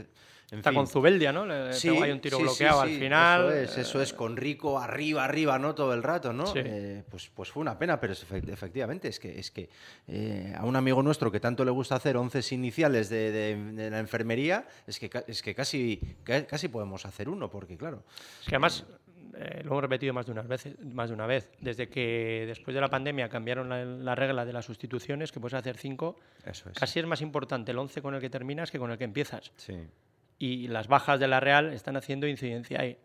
Está 0.58 0.74
con 0.74 0.86
Zubeldia, 0.86 1.32
¿no? 1.32 1.46
Le, 1.46 1.72
sí, 1.72 1.88
hay 1.88 2.10
un 2.10 2.20
tiro 2.20 2.38
bloqueado 2.38 2.82
al 2.82 2.90
final. 2.90 3.52
Eso 3.52 3.80
es, 3.80 3.88
eso 3.88 4.02
es, 4.02 4.12
con 4.12 4.36
Rico 4.36 4.78
arriba, 4.78 5.24
arriba, 5.24 5.58
¿no? 5.58 5.74
Todo 5.74 5.94
el 5.94 6.02
rato, 6.02 6.34
¿no? 6.34 6.44
Eh, 6.54 7.02
pues, 7.10 7.30
pues 7.34 7.50
fue 7.50 7.62
una 7.62 7.78
pena, 7.78 7.98
pero 7.98 8.12
efectivamente 8.12 9.08
es 9.08 9.18
que, 9.18 9.38
es 9.38 9.50
que 9.50 9.70
eh, 10.08 10.52
a 10.54 10.66
un 10.66 10.76
amigo 10.76 11.02
nuestro 11.02 11.32
que 11.32 11.40
tanto 11.40 11.64
le 11.64 11.70
gusta 11.70 11.94
hacer 11.94 12.18
once 12.18 12.42
iniciales 12.54 13.08
de, 13.08 13.88
la 13.90 13.98
enfermería, 13.98 14.66
es 14.86 14.98
que, 14.98 15.10
es 15.26 15.40
que 15.40 15.54
casi, 15.54 15.98
casi 16.22 16.68
podemos 16.68 17.06
hacer 17.06 17.30
uno, 17.30 17.48
porque 17.48 17.78
claro. 17.78 18.04
Es 18.42 18.48
que 18.48 18.54
además 18.54 18.84
eh, 19.34 19.62
lo 19.64 19.70
hemos 19.70 19.82
repetido 19.82 20.12
más 20.12 20.26
de, 20.26 20.32
unas 20.32 20.46
veces, 20.46 20.78
más 20.80 21.08
de 21.08 21.14
una 21.14 21.26
vez. 21.26 21.50
Desde 21.60 21.88
que 21.88 22.44
después 22.46 22.74
de 22.74 22.80
la 22.82 22.90
pandemia 22.90 23.30
cambiaron 23.30 24.04
la, 24.04 24.14
regla 24.14 24.44
de 24.44 24.52
las 24.52 24.66
sustituciones, 24.66 25.32
que 25.32 25.40
puedes 25.40 25.54
hacer 25.54 25.78
cinco, 25.78 26.16
Eso 26.44 26.68
es. 26.68 26.78
casi 26.78 27.00
es 27.00 27.06
más 27.06 27.22
importante 27.22 27.70
el 27.70 27.78
once 27.78 28.02
con 28.02 28.14
el 28.14 28.20
que 28.20 28.28
terminas 28.28 28.70
que 28.70 28.78
con 28.78 28.90
el 28.90 28.98
que 28.98 29.04
empiezas. 29.04 29.50
Sí 29.56 29.78
y 30.42 30.66
las 30.66 30.88
bajas 30.88 31.20
de 31.20 31.28
la 31.28 31.38
Real 31.38 31.72
están 31.72 31.96
haciendo 31.96 32.26
incidencia 32.26 32.80
ahí. 32.80 32.98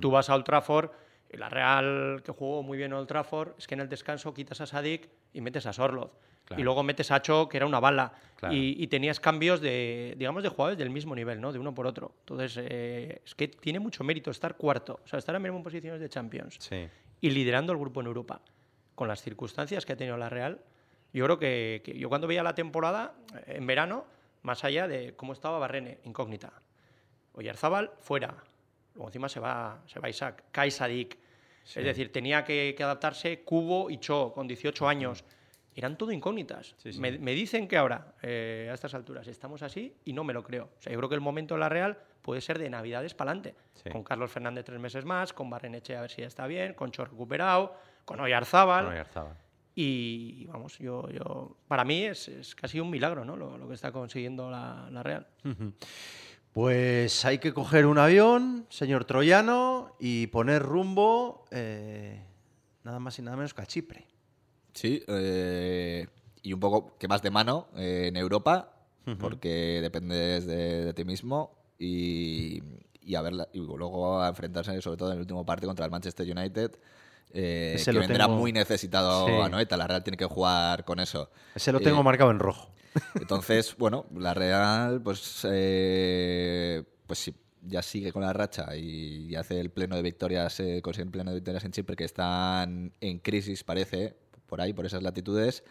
Tú 0.00 0.10
vas 0.10 0.30
a 0.30 0.34
Old 0.34 0.44
Trafford 0.44 0.90
y 1.30 1.36
la 1.36 1.50
Real, 1.50 2.22
que 2.24 2.32
jugó 2.32 2.62
muy 2.62 2.78
bien 2.78 2.94
Old 2.94 3.06
Trafford, 3.06 3.50
es 3.58 3.66
que 3.66 3.74
en 3.74 3.80
el 3.80 3.90
descanso 3.90 4.32
quitas 4.32 4.62
a 4.62 4.66
Sadik 4.66 5.06
y 5.34 5.42
metes 5.42 5.66
a 5.66 5.74
Sorloz. 5.74 6.10
Y 6.56 6.62
luego 6.62 6.82
metes 6.82 7.10
a 7.10 7.20
Cho, 7.20 7.46
que 7.46 7.58
era 7.58 7.66
una 7.66 7.78
bala. 7.78 8.14
Y, 8.50 8.86
tenías 8.86 9.20
cambios 9.20 9.60
de, 9.60 10.14
digamos, 10.16 10.42
de 10.42 10.48
jugadores 10.48 10.78
del 10.78 10.88
mismo 10.88 11.14
nivel, 11.14 11.42
¿no? 11.42 11.52
De 11.52 11.58
uno 11.58 11.74
por 11.74 11.86
otro. 11.86 12.14
Entonces, 12.20 12.58
eh, 12.58 13.20
es 13.22 13.34
que 13.34 13.48
tiene 13.48 13.80
mucho 13.80 14.02
mérito 14.02 14.30
estar 14.30 14.56
cuarto. 14.56 14.98
O 15.04 15.06
sea, 15.06 15.18
estar 15.18 15.34
en 15.34 15.42
mismo 15.42 15.62
posiciones 15.62 16.00
de 16.00 16.08
Champions. 16.08 16.58
Y 17.20 17.28
liderando 17.28 17.70
el 17.74 17.78
grupo 17.78 18.00
en 18.00 18.06
Europa. 18.06 18.40
Con 18.94 19.08
las 19.08 19.20
circunstancias 19.20 19.84
que 19.84 19.92
ha 19.92 19.96
tenido 19.96 20.16
la 20.16 20.30
Real. 20.30 20.62
Yo 21.12 21.26
creo 21.26 21.38
que, 21.38 21.82
que 21.84 21.98
yo 21.98 22.08
cuando 22.08 22.26
veía 22.26 22.42
la 22.42 22.54
temporada, 22.54 23.12
en 23.46 23.66
verano, 23.66 24.06
más 24.40 24.64
allá 24.64 24.88
de 24.88 25.14
cómo 25.16 25.34
estaba 25.34 25.58
Barrene, 25.58 25.98
incógnita. 26.04 26.62
Oyarzábal, 27.32 27.92
fuera. 27.98 28.34
Luego 28.94 29.08
encima 29.08 29.28
se 29.28 29.40
va, 29.40 29.80
se 29.86 30.00
va 30.00 30.08
Isaac. 30.08 30.44
Kai 30.50 30.68
Es 30.68 31.74
decir, 31.74 32.10
tenía 32.12 32.44
que, 32.44 32.74
adaptarse 32.78 33.42
Cubo 33.42 33.90
y 33.90 33.98
Cho 33.98 34.32
con 34.32 34.48
18 34.48 34.88
años. 34.88 35.24
Eran 35.74 35.96
todo 35.96 36.10
incógnitas. 36.10 36.74
Me, 36.98 37.32
dicen 37.32 37.68
que 37.68 37.76
ahora, 37.76 38.14
eh, 38.22 38.66
a 38.68 38.74
estas 38.74 38.94
alturas, 38.94 39.28
estamos 39.28 39.62
así 39.62 39.94
y 40.04 40.12
no 40.12 40.24
me 40.24 40.32
lo 40.32 40.42
creo. 40.42 40.70
O 40.76 40.82
sea, 40.82 40.92
yo 40.92 40.98
creo 40.98 41.08
que 41.08 41.14
el 41.14 41.20
momento 41.20 41.54
de 41.54 41.60
la 41.60 41.68
Real 41.68 41.98
puede 42.20 42.40
ser 42.40 42.58
de 42.58 42.68
Navidades 42.68 43.14
para 43.14 43.30
adelante. 43.30 43.54
Con 43.92 44.02
Carlos 44.02 44.30
Fernández 44.32 44.64
tres 44.64 44.80
meses 44.80 45.04
más, 45.04 45.32
con 45.32 45.48
Barreneche 45.48 45.96
a 45.96 46.00
ver 46.00 46.10
si 46.10 46.22
ya 46.22 46.26
está 46.26 46.48
bien, 46.48 46.74
con 46.74 46.90
Cho 46.90 47.04
recuperado, 47.04 47.76
con 48.04 48.18
Oyarzábal. 48.18 48.86
Y 49.76 50.46
vamos, 50.46 50.76
yo, 50.78 51.08
yo 51.08 51.56
para 51.68 51.84
mí 51.84 52.02
es, 52.02 52.56
casi 52.56 52.80
un 52.80 52.90
milagro 52.90 53.24
¿no? 53.24 53.36
lo, 53.36 53.68
que 53.68 53.74
está 53.74 53.92
consiguiendo 53.92 54.50
la, 54.50 55.02
Real. 55.04 55.28
Pues 56.58 57.24
hay 57.24 57.38
que 57.38 57.54
coger 57.54 57.86
un 57.86 57.98
avión, 57.98 58.66
señor 58.68 59.04
Troyano, 59.04 59.94
y 60.00 60.26
poner 60.26 60.60
rumbo 60.60 61.44
eh, 61.52 62.20
nada 62.82 62.98
más 62.98 63.16
y 63.20 63.22
nada 63.22 63.36
menos 63.36 63.54
que 63.54 63.62
a 63.62 63.66
Chipre. 63.66 64.08
Sí, 64.72 65.00
eh, 65.06 66.08
y 66.42 66.52
un 66.52 66.58
poco 66.58 66.98
que 66.98 67.06
más 67.06 67.22
de 67.22 67.30
mano 67.30 67.68
eh, 67.76 68.06
en 68.08 68.16
Europa, 68.16 68.72
porque 69.20 69.78
dependes 69.80 70.46
de, 70.46 70.92
ti 70.94 71.04
mismo 71.04 71.52
y, 71.78 72.60
a 73.14 73.22
verla, 73.22 73.48
y 73.52 73.60
luego 73.60 74.20
a 74.20 74.26
enfrentarse 74.26 74.82
sobre 74.82 74.96
todo 74.96 75.10
en 75.10 75.14
el 75.14 75.20
último 75.20 75.46
partido 75.46 75.68
contra 75.68 75.84
el 75.84 75.92
Manchester 75.92 76.26
United. 76.28 76.72
que 77.32 77.92
vendrá 77.92 78.26
muy 78.26 78.52
necesitado 78.52 79.44
a 79.44 79.48
Noeta. 79.48 79.76
La 79.76 79.86
Real 79.86 80.02
tiene 80.02 80.16
que 80.16 80.26
jugar 80.26 80.84
con 80.84 80.98
eso. 80.98 81.30
Ese 81.54 81.70
lo 81.70 81.78
tengo 81.78 82.02
marcado 82.02 82.32
en 82.32 82.40
rojo. 82.40 82.72
Entonces, 83.14 83.76
bueno, 83.78 84.06
la 84.14 84.34
Real, 84.34 85.02
pues, 85.02 85.46
eh, 85.50 86.84
pues 87.06 87.18
sí, 87.18 87.34
ya 87.62 87.82
sigue 87.82 88.12
con 88.12 88.22
la 88.22 88.32
racha 88.32 88.76
y, 88.76 89.34
hace 89.34 89.60
el 89.60 89.70
pleno 89.70 89.96
de 89.96 90.02
victorias, 90.02 90.60
eh, 90.60 90.80
consigue 90.82 91.04
el 91.04 91.10
pleno 91.10 91.30
de 91.30 91.36
victorias 91.36 91.64
en 91.64 91.72
Chipre, 91.72 91.96
que 91.96 92.04
están 92.04 92.92
en 93.00 93.18
crisis, 93.18 93.64
parece, 93.64 94.16
por 94.46 94.60
ahí, 94.60 94.72
por 94.72 94.86
esas 94.86 95.02
latitudes. 95.02 95.62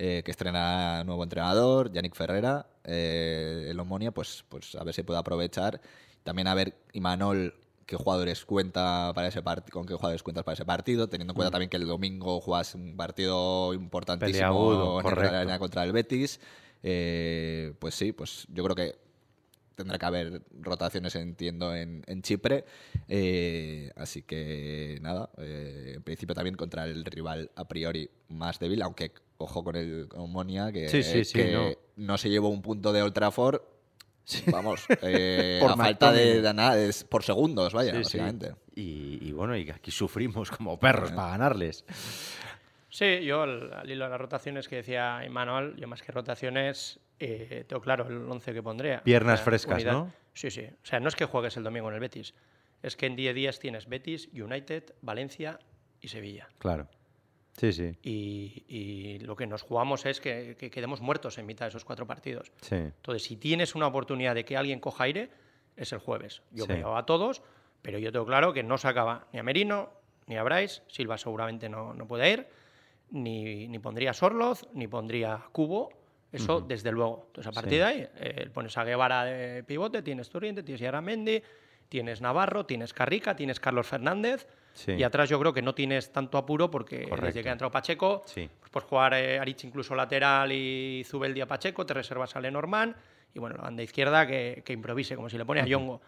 Eh, 0.00 0.22
que 0.24 0.30
estrena 0.30 1.02
nuevo 1.02 1.24
entrenador, 1.24 1.90
Yannick 1.90 2.14
Ferrera, 2.14 2.68
eh, 2.84 3.66
el 3.68 3.80
Omonia, 3.80 4.12
pues, 4.12 4.44
pues 4.48 4.76
a 4.76 4.84
ver 4.84 4.94
si 4.94 5.02
puede 5.02 5.18
aprovechar. 5.18 5.80
También 6.22 6.46
a 6.46 6.54
ver 6.54 6.76
Imanol 6.92 7.54
qué 7.84 7.96
jugadores 7.96 8.44
cuenta 8.44 9.10
para 9.12 9.26
ese 9.26 9.42
con 9.72 9.86
qué 9.86 9.94
jugadores 9.94 10.22
cuentas 10.22 10.44
para 10.44 10.52
ese 10.52 10.64
partido, 10.64 11.08
teniendo 11.08 11.32
en 11.32 11.34
cuenta 11.34 11.50
mm. 11.50 11.52
también 11.52 11.70
que 11.70 11.78
el 11.78 11.88
domingo 11.88 12.40
juegas 12.40 12.76
un 12.76 12.96
partido 12.96 13.74
importantísimo 13.74 15.00
en 15.00 15.58
contra 15.58 15.82
el 15.82 15.92
Betis. 15.92 16.38
Eh, 16.82 17.72
pues 17.78 17.94
sí, 17.94 18.12
pues 18.12 18.46
yo 18.52 18.64
creo 18.64 18.76
que 18.76 18.96
tendrá 19.78 19.96
que 19.96 20.06
haber 20.06 20.42
rotaciones, 20.60 21.14
entiendo, 21.14 21.74
en, 21.74 22.22
Chipre. 22.22 22.64
Eh, 23.06 23.90
así 23.96 24.22
que 24.22 24.98
nada, 25.00 25.30
eh, 25.38 25.92
en 25.96 26.02
principio 26.02 26.34
también 26.34 26.56
contra 26.56 26.84
el 26.84 27.04
rival 27.04 27.50
a 27.54 27.66
priori 27.66 28.10
más 28.28 28.58
débil, 28.58 28.82
aunque 28.82 29.12
ojo 29.38 29.62
con 29.62 29.76
el 29.76 30.08
Monia, 30.16 30.72
que, 30.72 31.76
no. 31.96 32.18
se 32.18 32.28
llevó 32.28 32.48
un 32.48 32.60
punto 32.60 32.92
de 32.92 33.02
Old 33.02 33.14
Trafford. 33.14 33.60
Vamos, 34.46 34.84
a 34.90 35.76
falta 35.76 36.12
de, 36.12 36.42
nada, 36.52 36.76
por 37.08 37.22
segundos, 37.22 37.72
vaya, 37.72 37.94
básicamente. 37.94 38.54
Y, 38.74 39.30
bueno, 39.32 39.56
y 39.56 39.70
aquí 39.70 39.90
sufrimos 39.90 40.50
como 40.50 40.78
perros 40.78 41.12
para 41.12 41.30
ganarles. 41.30 41.84
Sí, 42.98 43.24
yo 43.24 43.42
al, 43.42 43.88
hilo 43.88 44.06
de 44.06 44.10
las 44.10 44.20
rotaciones 44.20 44.66
que 44.66 44.74
decía 44.74 45.20
Emanuel, 45.22 45.76
yo 45.76 45.86
más 45.86 46.02
que 46.02 46.10
rotaciones, 46.10 46.98
eh, 47.20 47.64
tengo 47.68 47.80
claro 47.80 48.08
el 48.08 48.28
11 48.28 48.52
que 48.52 48.60
pondría. 48.60 49.04
Piernas 49.04 49.40
frescas, 49.40 49.84
¿no? 49.84 50.12
Sí, 50.34 50.50
sí. 50.50 50.64
O 50.64 50.84
sea, 50.84 50.98
no 50.98 51.06
es 51.06 51.14
que 51.14 51.24
juegues 51.24 51.56
el 51.56 51.62
domingo 51.62 51.88
en 51.90 51.94
el 51.94 52.00
Betis, 52.00 52.34
es 52.82 52.96
que 52.96 53.06
en 53.06 53.14
10 53.14 53.36
días 53.36 53.60
tienes 53.60 53.88
Betis, 53.88 54.28
United, 54.32 54.96
Valencia 55.00 55.60
y 56.00 56.08
Sevilla. 56.08 56.48
Claro. 56.58 56.88
Sí, 57.56 57.72
sí. 57.72 57.96
Y, 58.02 59.20
lo 59.20 59.36
que 59.36 59.46
nos 59.46 59.62
jugamos 59.62 60.04
es 60.04 60.20
que, 60.20 60.56
quedemos 60.56 61.00
muertos 61.00 61.38
en 61.38 61.46
mitad 61.46 61.66
de 61.66 61.68
esos 61.68 61.84
cuatro 61.84 62.04
partidos. 62.04 62.50
Sí. 62.62 62.74
Entonces, 62.74 63.22
si 63.22 63.36
tienes 63.36 63.76
una 63.76 63.86
oportunidad 63.86 64.34
de 64.34 64.44
que 64.44 64.56
alguien 64.56 64.80
coja 64.80 65.04
aire, 65.04 65.30
es 65.76 65.92
el 65.92 66.00
jueves. 66.00 66.42
Yo 66.50 66.64
sí. 66.64 66.72
veo 66.72 66.96
a 66.96 67.06
todos, 67.06 67.42
pero 67.80 68.00
yo 68.00 68.10
tengo 68.10 68.26
claro 68.26 68.52
que 68.52 68.64
no 68.64 68.76
se 68.76 68.88
acaba 68.88 69.28
ni 69.32 69.38
a 69.38 69.44
Merino 69.44 69.92
ni 70.26 70.36
a 70.36 70.42
Bryce. 70.42 70.82
Silva 70.88 71.16
seguramente 71.16 71.68
no, 71.68 71.94
no 71.94 72.08
puede 72.08 72.28
ir 72.32 72.57
ni, 73.10 73.68
ni 73.68 73.78
pondría 73.78 74.12
Sorloz, 74.12 74.66
ni 74.74 74.86
pondría 74.88 75.42
Cubo, 75.52 75.90
eso 76.32 76.60
desde 76.60 76.92
luego. 76.92 77.24
Entonces, 77.28 77.50
a 77.50 77.52
partir 77.52 77.78
de 77.78 77.84
ahí, 77.84 78.08
eh, 78.16 78.50
pones 78.52 78.76
a 78.76 78.84
Guevara 78.84 79.24
de 79.24 79.64
pivote, 79.64 80.02
tienes 80.02 80.28
Turiente, 80.28 80.62
tienes 80.62 80.80
Yaramendi, 80.80 81.42
tienes 81.88 82.20
Navarro, 82.20 82.66
tienes 82.66 82.92
Carrica, 82.92 83.34
tienes 83.34 83.60
Carlos 83.60 83.86
Fernández. 83.86 84.46
Y 84.86 85.02
atrás 85.02 85.28
yo 85.28 85.40
creo 85.40 85.52
que 85.52 85.62
no 85.62 85.74
tienes 85.74 86.12
tanto 86.12 86.38
apuro 86.38 86.70
porque 86.70 87.08
desde 87.20 87.42
que 87.42 87.48
ha 87.48 87.52
entrado 87.52 87.72
Pacheco, 87.72 88.22
pues 88.60 88.70
puedes 88.70 88.88
jugar 88.88 89.14
eh, 89.14 89.38
Arich 89.40 89.64
incluso 89.64 89.94
lateral 89.96 90.52
y 90.52 91.02
Zubeldia 91.04 91.46
Pacheco, 91.46 91.84
te 91.84 91.94
reservas 91.94 92.36
a 92.36 92.40
Lenormand. 92.40 92.94
Y 93.34 93.40
bueno, 93.40 93.56
la 93.56 93.62
banda 93.62 93.82
izquierda 93.82 94.26
que, 94.26 94.62
que 94.64 94.72
improvise, 94.72 95.16
como 95.16 95.28
si 95.28 95.36
le 95.36 95.44
pone 95.44 95.60
a 95.62 95.66
Yongo. 95.66 96.00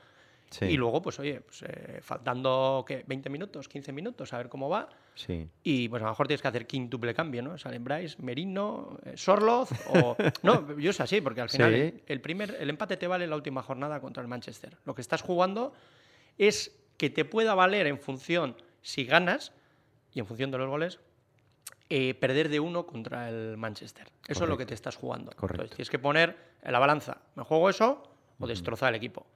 Y 0.63 0.77
luego, 0.77 1.01
pues 1.01 1.19
oye, 1.21 1.41
pues, 1.41 1.63
eh, 1.63 2.01
faltando 2.03 2.85
¿qué? 2.87 3.05
20 3.07 3.31
minutos, 3.31 3.69
15 3.69 3.93
minutos, 3.93 4.33
a 4.33 4.39
ver 4.39 4.49
cómo 4.49 4.69
va. 4.69 4.89
Sí. 5.15 5.49
Y 5.63 5.89
pues 5.89 6.03
a 6.03 6.07
lo 6.07 6.11
mejor 6.11 6.27
tienes 6.27 6.43
que 6.43 6.49
hacer 6.49 6.67
quintuple 6.67 7.15
cambio, 7.15 7.43
¿no? 7.43 7.57
Salen 7.57 7.85
Bryce, 7.85 8.17
Merino, 8.21 8.99
eh, 9.05 9.17
Sorloz 9.17 9.71
o... 9.95 10.17
no, 10.43 10.77
yo 10.79 10.91
es 10.91 11.01
así, 11.01 11.21
porque 11.21 11.41
al 11.41 11.51
final 11.51 12.03
el, 12.05 12.21
primer, 12.21 12.57
el 12.59 12.69
empate 12.69 12.97
te 12.97 13.07
vale 13.07 13.27
la 13.27 13.37
última 13.37 13.63
jornada 13.63 14.01
contra 14.01 14.23
el 14.23 14.29
Manchester. 14.29 14.77
Lo 14.85 14.95
que 14.95 15.03
estás 15.03 15.23
jugando 15.23 15.73
es 16.37 16.77
que 16.97 17.11
te 17.11 17.25
pueda 17.25 17.55
valer 17.55 17.87
en 17.87 17.99
función, 17.99 18.57
si 18.83 19.05
ganas, 19.05 19.53
y 20.13 20.21
en 20.21 20.27
función 20.27 20.51
de 20.51 20.59
los 20.59 20.69
goles, 20.69 20.99
eh, 21.89 22.15
perder 22.15 22.49
de 22.49 22.61
uno 22.61 22.87
contra 22.87 23.29
el 23.29 23.57
Manchester. 23.57 24.09
Eso 24.27 24.45
es 24.45 24.51
lo 24.51 24.57
que 24.57 24.67
te 24.67 24.75
estás 24.75 24.97
jugando. 24.97 25.31
Correcto. 25.33 25.63
Entonces 25.63 25.77
tienes 25.77 25.91
que 25.91 25.99
poner 25.99 26.37
en 26.63 26.73
la 26.73 26.79
balanza, 26.79 27.19
¿me 27.37 27.45
juego 27.45 27.71
eso 27.71 28.03
o 28.39 28.47
destrozar 28.47 28.91
el 28.91 28.97
equipo? 28.97 29.27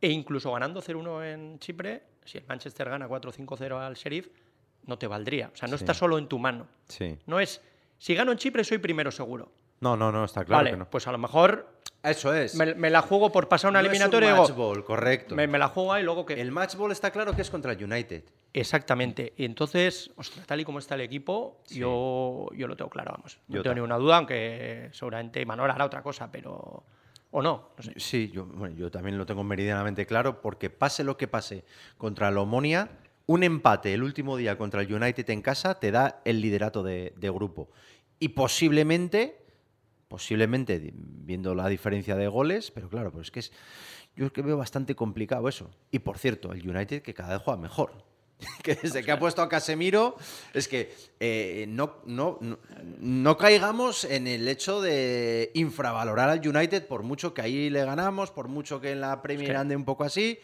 E 0.00 0.08
incluso 0.08 0.52
ganando 0.52 0.80
0-1 0.80 1.24
en 1.24 1.58
Chipre, 1.58 2.02
si 2.24 2.38
el 2.38 2.44
Manchester 2.46 2.88
gana 2.88 3.08
4-5-0 3.08 3.80
al 3.80 3.94
Sheriff, 3.94 4.28
no 4.86 4.98
te 4.98 5.06
valdría. 5.06 5.50
O 5.52 5.56
sea, 5.56 5.68
no 5.68 5.76
está 5.76 5.94
solo 5.94 6.18
en 6.18 6.28
tu 6.28 6.38
mano. 6.38 6.66
Sí. 6.86 7.18
No 7.26 7.40
es, 7.40 7.60
si 7.98 8.14
gano 8.14 8.32
en 8.32 8.38
Chipre 8.38 8.64
soy 8.64 8.78
primero 8.78 9.10
seguro. 9.10 9.50
No, 9.80 9.96
no, 9.96 10.10
no, 10.10 10.24
está 10.24 10.44
claro 10.44 10.60
vale, 10.60 10.70
que 10.72 10.76
no. 10.76 10.90
Pues 10.90 11.06
a 11.06 11.12
lo 11.12 11.18
mejor. 11.18 11.68
Eso 12.02 12.32
es. 12.32 12.54
Me, 12.54 12.90
la 12.90 13.02
juego 13.02 13.30
por 13.30 13.48
pasar 13.48 13.70
una 13.70 13.80
eliminatoria. 13.80 14.30
Es 14.30 14.34
un 14.34 14.40
match 14.42 14.54
ball, 14.54 14.84
correcto. 14.84 15.34
Me, 15.34 15.46
la 15.46 15.68
juego 15.68 15.92
ahí 15.92 16.02
y 16.02 16.04
luego 16.04 16.24
que. 16.24 16.40
El 16.40 16.52
match 16.52 16.76
ball 16.76 16.92
está 16.92 17.10
claro 17.10 17.34
que 17.34 17.42
es 17.42 17.50
contra 17.50 17.72
el 17.72 17.84
United. 17.84 18.24
Exactamente. 18.52 19.34
Y 19.36 19.44
entonces, 19.44 20.10
ostras, 20.16 20.46
tal 20.46 20.60
y 20.60 20.64
como 20.64 20.78
está 20.78 20.94
el 20.94 21.02
equipo, 21.02 21.60
yo, 21.68 22.48
yo 22.54 22.66
lo 22.66 22.76
tengo 22.76 22.90
claro, 22.90 23.12
vamos. 23.12 23.38
No 23.48 23.62
tengo 23.62 23.74
ninguna 23.74 23.98
duda, 23.98 24.16
aunque 24.16 24.88
seguramente 24.92 25.44
Manuel 25.44 25.70
hará 25.70 25.84
otra 25.84 26.02
cosa, 26.02 26.30
pero... 26.30 26.84
¿O 27.30 27.42
no? 27.42 27.70
no. 27.76 27.92
Sí, 27.96 28.30
yo, 28.32 28.46
bueno, 28.46 28.74
yo 28.76 28.90
también 28.90 29.18
lo 29.18 29.26
tengo 29.26 29.44
meridianamente 29.44 30.06
claro, 30.06 30.40
porque 30.40 30.70
pase 30.70 31.04
lo 31.04 31.16
que 31.16 31.28
pase 31.28 31.64
contra 31.96 32.30
la 32.30 32.40
Omonia, 32.40 32.90
un 33.26 33.42
empate 33.42 33.92
el 33.92 34.02
último 34.02 34.36
día 34.36 34.56
contra 34.56 34.80
el 34.80 34.92
United 34.92 35.28
en 35.30 35.42
casa 35.42 35.78
te 35.78 35.90
da 35.90 36.22
el 36.24 36.40
liderato 36.40 36.82
de, 36.82 37.12
de 37.16 37.30
grupo. 37.30 37.68
Y 38.18 38.28
posiblemente, 38.30 39.44
posiblemente, 40.08 40.92
viendo 40.94 41.54
la 41.54 41.68
diferencia 41.68 42.16
de 42.16 42.26
goles, 42.28 42.70
pero 42.70 42.88
claro, 42.88 43.12
pues 43.12 43.26
es 43.26 43.30
que 43.30 43.40
es, 43.40 43.52
yo 44.16 44.26
es 44.26 44.32
que 44.32 44.42
veo 44.42 44.56
bastante 44.56 44.94
complicado 44.94 45.48
eso. 45.48 45.70
Y 45.90 46.00
por 46.00 46.18
cierto, 46.18 46.52
el 46.52 46.68
United 46.68 47.02
que 47.02 47.14
cada 47.14 47.34
vez 47.34 47.42
juega 47.42 47.60
mejor. 47.60 47.92
que 48.62 48.74
desde 48.74 49.02
que 49.02 49.10
ha 49.10 49.18
puesto 49.18 49.42
a 49.42 49.48
Casemiro, 49.48 50.16
es 50.54 50.68
que 50.68 50.94
eh, 51.18 51.66
no, 51.68 51.96
no, 52.06 52.38
no, 53.00 53.36
caigamos 53.36 54.04
en 54.04 54.26
el 54.26 54.46
hecho 54.46 54.80
de 54.80 55.50
infravalorar 55.54 56.30
al 56.30 56.46
United 56.46 56.86
por 56.86 57.02
mucho 57.02 57.34
que 57.34 57.42
ahí 57.42 57.70
le 57.70 57.84
ganamos, 57.84 58.30
por 58.30 58.48
mucho 58.48 58.80
que 58.80 58.92
en 58.92 59.00
la 59.00 59.22
Premier 59.22 59.56
ande 59.56 59.76
un 59.76 59.84
poco 59.84 60.04
así. 60.04 60.38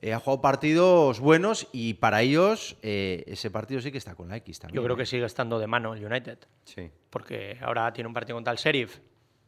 Eh, 0.00 0.12
ha 0.12 0.20
jugado 0.20 0.40
partidos 0.40 1.18
buenos 1.18 1.66
y 1.72 1.94
para 1.94 2.22
ellos 2.22 2.76
eh, 2.82 3.24
ese 3.26 3.50
partido 3.50 3.80
sí 3.80 3.90
que 3.90 3.98
está 3.98 4.14
con 4.14 4.28
la 4.28 4.36
X 4.36 4.60
también. 4.60 4.76
Yo 4.76 4.84
creo 4.84 4.96
que 4.96 5.04
sigue 5.04 5.24
estando 5.24 5.58
de 5.58 5.66
mano 5.66 5.92
el 5.92 6.04
United. 6.04 6.38
Sí. 6.64 6.88
Porque 7.10 7.58
ahora 7.60 7.92
tiene 7.92 8.06
un 8.06 8.14
partido 8.14 8.36
contra 8.36 8.52
el 8.52 8.58
Sheriff 8.58 9.00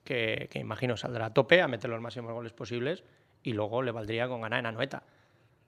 que, 0.02 0.48
que 0.50 0.58
imagino 0.58 0.96
saldrá 0.96 1.26
a 1.26 1.34
tope 1.34 1.60
a 1.62 1.68
meter 1.68 1.88
los 1.88 2.00
máximos 2.00 2.32
goles 2.32 2.52
posibles 2.52 3.04
y 3.44 3.52
luego 3.52 3.80
le 3.82 3.92
valdría 3.92 4.26
con 4.26 4.40
ganar 4.40 4.58
en 4.58 4.66
Anoeta. 4.66 5.04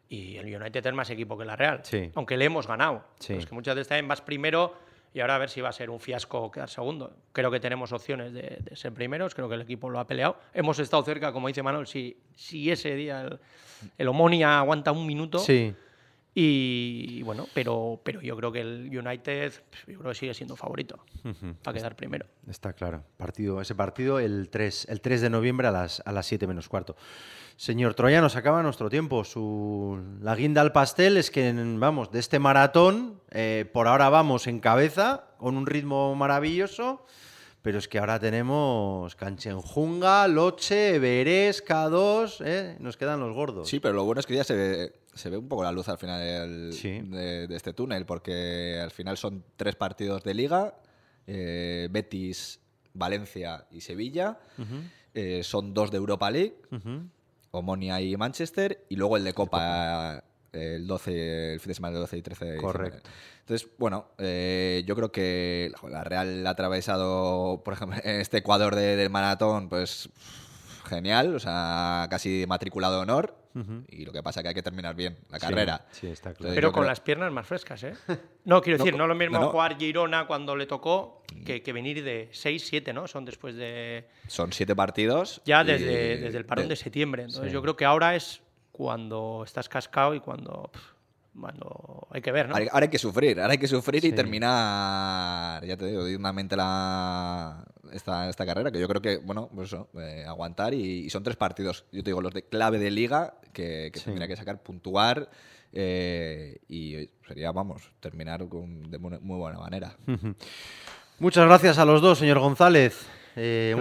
Y 0.08 0.36
el 0.36 0.54
United 0.54 0.86
es 0.86 0.92
más 0.92 1.08
equipo 1.10 1.38
que 1.38 1.44
la 1.44 1.56
Real. 1.56 1.80
Sí. 1.84 2.10
Aunque 2.14 2.36
le 2.36 2.44
hemos 2.44 2.66
ganado. 2.66 3.04
Es 3.26 3.46
que 3.46 3.54
muchas 3.54 3.74
veces 3.74 3.88
también 3.88 4.08
vas 4.08 4.20
primero 4.20 4.74
y 5.14 5.20
ahora 5.20 5.36
a 5.36 5.38
ver 5.38 5.50
si 5.50 5.60
va 5.60 5.68
a 5.68 5.72
ser 5.72 5.90
un 5.90 6.00
fiasco 6.00 6.50
quedar 6.50 6.68
segundo. 6.68 7.14
Creo 7.32 7.50
que 7.50 7.60
tenemos 7.60 7.92
opciones 7.92 8.32
de, 8.32 8.60
ser 8.74 8.92
primeros, 8.92 9.34
creo 9.34 9.48
que 9.48 9.54
el 9.54 9.62
equipo 9.62 9.90
lo 9.90 9.98
ha 9.98 10.06
peleado. 10.06 10.36
Hemos 10.54 10.78
estado 10.78 11.02
cerca, 11.02 11.32
como 11.32 11.48
dice 11.48 11.62
Manuel, 11.62 11.86
si, 11.86 12.16
si 12.34 12.70
ese 12.70 12.94
día 12.94 13.22
el, 13.22 13.38
el 13.98 14.08
Omonia 14.08 14.58
aguanta 14.58 14.92
un 14.92 15.06
minuto. 15.06 15.38
Sí. 15.38 15.74
Y, 16.34 17.22
bueno, 17.24 17.46
pero, 17.52 18.00
pero 18.02 18.22
yo 18.22 18.34
creo 18.36 18.50
que 18.50 18.60
el 18.60 18.90
United 18.90 19.52
yo 19.86 19.98
creo 19.98 20.12
que 20.12 20.14
sigue 20.14 20.32
siendo 20.32 20.56
favorito 20.56 21.04
para 21.62 21.76
quedar 21.76 21.94
primero. 21.94 22.26
Está 22.48 22.72
claro. 22.72 23.04
Partido, 23.18 23.60
ese 23.60 23.74
partido 23.74 24.18
el 24.18 24.48
3, 24.48 24.86
el 24.88 25.02
3 25.02 25.20
de 25.20 25.30
noviembre 25.30 25.68
a 25.68 25.70
las, 25.70 26.02
a 26.06 26.12
las 26.12 26.24
7 26.26 26.46
menos 26.46 26.68
cuarto. 26.68 26.96
Señor 27.56 27.94
Troya, 27.94 28.20
nos 28.22 28.34
acaba 28.34 28.62
nuestro 28.62 28.88
tiempo. 28.88 29.24
Su, 29.24 30.02
la 30.20 30.34
guinda 30.34 30.62
al 30.62 30.72
pastel 30.72 31.18
es 31.18 31.30
que, 31.30 31.52
vamos, 31.54 32.10
de 32.10 32.18
este 32.18 32.38
maratón, 32.38 33.20
eh, 33.30 33.68
por 33.70 33.86
ahora 33.86 34.08
vamos 34.08 34.46
en 34.46 34.58
cabeza, 34.58 35.26
con 35.36 35.56
un 35.56 35.66
ritmo 35.66 36.14
maravilloso, 36.14 37.04
pero 37.60 37.78
es 37.78 37.88
que 37.88 37.98
ahora 37.98 38.18
tenemos 38.18 39.14
Canchenjunga, 39.14 40.26
Loche, 40.28 40.96
Everés, 40.96 41.64
K2, 41.64 42.42
¿eh? 42.44 42.76
nos 42.80 42.96
quedan 42.96 43.20
los 43.20 43.34
gordos. 43.34 43.68
Sí, 43.68 43.78
pero 43.78 43.94
lo 43.94 44.04
bueno 44.04 44.20
es 44.20 44.26
que 44.26 44.34
ya 44.34 44.44
se 44.44 44.56
ve, 44.56 44.92
se 45.14 45.30
ve 45.30 45.36
un 45.36 45.48
poco 45.48 45.62
la 45.62 45.72
luz 45.72 45.88
al 45.88 45.98
final 45.98 46.20
de, 46.70 47.46
este 47.50 47.72
túnel, 47.72 48.06
porque 48.06 48.78
al 48.82 48.90
final 48.90 49.16
son 49.16 49.44
tres 49.56 49.76
partidos 49.76 50.22
de 50.22 50.34
liga, 50.34 50.74
eh, 51.26 51.88
Betis, 51.90 52.60
Valencia 52.94 53.66
y 53.70 53.80
Sevilla, 53.80 54.38
eh, 55.14 55.42
son 55.42 55.74
dos 55.74 55.90
de 55.90 55.98
Europa 55.98 56.30
League. 56.30 56.56
Omonia 57.54 58.00
y 58.00 58.16
Manchester, 58.16 58.86
y 58.88 58.96
luego 58.96 59.18
el 59.18 59.24
de 59.24 59.34
Copa 59.34 60.24
el 60.52 60.86
12, 60.86 61.54
el 61.54 61.60
fin 61.60 61.68
de 61.68 61.74
semana 61.74 61.92
del 61.92 62.02
12 62.02 62.16
y 62.16 62.22
13 62.22 62.44
de 62.44 62.56
Correcto. 62.58 63.10
Entonces, 63.40 63.68
bueno, 63.78 64.06
eh, 64.18 64.82
yo 64.86 64.94
creo 64.94 65.10
que 65.10 65.72
la 65.88 66.04
Real 66.04 66.46
ha 66.46 66.50
atravesado, 66.50 67.62
por 67.64 67.74
ejemplo, 67.74 67.98
este 68.04 68.38
Ecuador 68.38 68.74
del 68.74 69.10
maratón, 69.10 69.68
pues 69.68 70.08
genial, 70.84 71.34
o 71.34 71.40
sea, 71.40 72.06
casi 72.10 72.44
matriculado 72.46 72.96
de 72.96 73.02
honor. 73.02 73.41
Y 73.88 74.04
lo 74.04 74.12
que 74.12 74.22
pasa 74.22 74.40
es 74.40 74.42
que 74.44 74.48
hay 74.48 74.54
que 74.54 74.62
terminar 74.62 74.94
bien 74.94 75.18
la 75.28 75.38
carrera. 75.38 75.86
Sí, 75.90 76.06
está 76.06 76.32
claro. 76.34 76.54
Pero 76.54 76.72
con 76.72 76.86
las 76.86 77.00
piernas 77.00 77.30
más 77.32 77.46
frescas, 77.46 77.82
¿eh? 77.82 77.94
No, 78.44 78.60
quiero 78.62 78.78
decir, 78.82 78.96
no, 78.96 79.06
lo 79.06 79.14
mismo 79.14 79.50
jugar 79.50 79.76
Girona 79.78 80.26
cuando 80.26 80.56
le 80.56 80.66
tocó 80.66 81.22
que, 81.44 81.72
venir 81.72 82.02
de 82.02 82.28
6, 82.32 82.66
7, 82.66 82.92
¿no? 82.92 83.06
Son 83.06 83.24
después 83.24 83.54
de. 83.54 84.08
Son 84.26 84.52
7 84.52 84.74
partidos. 84.74 85.42
Ya 85.44 85.64
desde, 85.64 86.18
desde 86.18 86.38
el 86.38 86.46
parón 86.46 86.68
de, 86.68 86.76
septiembre. 86.76 87.24
Entonces 87.24 87.52
yo 87.52 87.62
creo 87.62 87.76
que 87.76 87.84
ahora 87.84 88.16
es 88.16 88.40
cuando 88.70 89.42
estás 89.44 89.68
cascado 89.68 90.14
y 90.14 90.20
cuando. 90.20 90.70
Cuando 91.38 92.06
hay 92.10 92.20
que 92.20 92.32
ver, 92.32 92.48
¿no? 92.48 92.54
Ahora 92.54 92.84
hay 92.84 92.88
que 92.88 92.98
sufrir, 92.98 93.40
ahora 93.40 93.52
hay 93.52 93.58
que 93.58 93.68
sufrir 93.68 94.04
y 94.04 94.12
terminar, 94.12 95.64
ya 95.64 95.76
te 95.76 95.86
digo, 95.86 96.04
dignamente 96.04 96.56
la, 96.56 97.64
esta, 97.92 98.28
esta 98.28 98.44
carrera, 98.44 98.70
que 98.70 98.80
yo 98.80 98.88
creo 98.88 99.00
que, 99.00 99.16
bueno, 99.18 99.48
pues 99.54 99.68
eso, 99.68 99.88
eh, 99.98 100.24
aguantar 100.26 100.74
y, 100.74 101.08
son 101.10 101.22
tres 101.22 101.36
partidos, 101.36 101.84
yo 101.92 102.02
te 102.02 102.10
digo, 102.10 102.20
los 102.20 102.34
de 102.34 102.42
clave 102.44 102.78
de 102.78 102.90
liga 102.90 103.34
que, 103.52 103.90
que 103.92 104.00
tendría 104.00 104.28
que 104.28 104.36
sacar, 104.36 104.62
puntuar 104.62 105.30
eh, 105.72 106.58
y 106.68 107.08
sería, 107.26 107.50
vamos, 107.50 107.90
terminar 108.00 108.46
con, 108.48 108.90
de 108.90 108.98
muy, 108.98 109.18
buena 109.38 109.58
manera. 109.58 109.96
Muchas 111.18 111.46
gracias 111.46 111.78
a 111.78 111.84
los 111.84 112.02
dos, 112.02 112.18
señor 112.18 112.38
González. 112.40 113.06
Eh, 113.34 113.74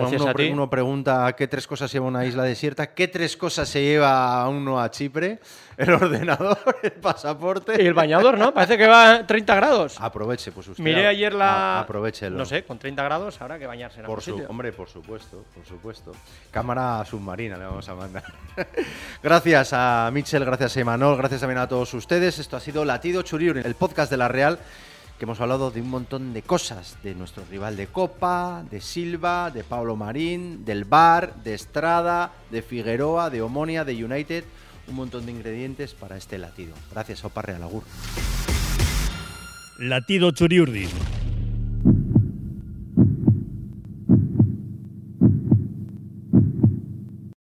uno, 0.51 0.69
pregunta 0.69 1.33
qué 1.35 1.45
tres 1.47 1.67
cosas 1.67 1.91
lleva 1.91 2.07
una 2.07 2.25
isla 2.25 2.43
desierta, 2.43 2.93
qué 2.93 3.09
tres 3.09 3.35
cosas 3.35 3.67
se 3.67 3.81
lleva 3.83 4.47
uno 4.47 4.79
a 4.79 4.89
Chipre, 4.89 5.39
el 5.75 5.91
ordenador, 5.91 6.57
el 6.83 6.93
pasaporte. 6.93 7.83
Y 7.83 7.85
el 7.85 7.93
bañador, 7.93 8.37
¿no? 8.37 8.53
Parece 8.53 8.77
que 8.77 8.87
va 8.87 9.15
a 9.15 9.27
30 9.27 9.55
grados. 9.55 9.99
Aproveche, 9.99 10.53
pues 10.53 10.69
usted. 10.69 10.81
Miré 10.81 11.05
ayer 11.05 11.33
la. 11.33 11.81
aprovechelo. 11.81 12.37
No 12.37 12.45
sé, 12.45 12.63
con 12.63 12.79
30 12.79 13.03
grados 13.03 13.41
habrá 13.41 13.59
que 13.59 13.67
bañarse 13.67 13.99
en 13.99 14.05
por 14.05 14.21
su, 14.21 14.41
Hombre, 14.47 14.71
por 14.71 14.87
supuesto, 14.87 15.43
por 15.53 15.65
supuesto. 15.65 16.13
Cámara 16.49 17.03
submarina 17.03 17.57
le 17.57 17.65
vamos 17.65 17.89
a 17.89 17.95
mandar. 17.95 18.23
gracias 19.23 19.71
a 19.73 20.09
Mitchell, 20.13 20.45
gracias 20.45 20.77
a 20.77 20.79
Emanuel, 20.79 21.17
gracias 21.17 21.41
también 21.41 21.59
a 21.59 21.67
todos 21.67 21.93
ustedes. 21.93 22.39
Esto 22.39 22.55
ha 22.55 22.61
sido 22.61 22.85
Latido 22.85 23.21
Churiur, 23.21 23.57
el 23.57 23.75
podcast 23.75 24.09
de 24.09 24.17
la 24.17 24.29
Real 24.29 24.59
que 25.21 25.25
hemos 25.25 25.39
hablado 25.39 25.69
de 25.69 25.81
un 25.81 25.89
montón 25.91 26.33
de 26.33 26.41
cosas, 26.41 26.97
de 27.03 27.13
nuestro 27.13 27.45
rival 27.45 27.77
de 27.77 27.85
Copa, 27.85 28.65
de 28.71 28.81
Silva, 28.81 29.51
de 29.51 29.63
Pablo 29.63 29.95
Marín, 29.95 30.65
del 30.65 30.83
Bar, 30.83 31.43
de 31.43 31.53
Estrada, 31.53 32.33
de 32.49 32.63
Figueroa, 32.63 33.29
de 33.29 33.43
Omonia, 33.43 33.85
de 33.85 34.03
United, 34.03 34.43
un 34.87 34.95
montón 34.95 35.27
de 35.27 35.31
ingredientes 35.31 35.93
para 35.93 36.17
este 36.17 36.39
latido. 36.39 36.73
Gracias, 36.89 37.23
Opa 37.23 37.43
Real 37.43 37.61
Agur. 37.61 37.83
Latido 39.77 40.31
Churiurdi 40.31 40.87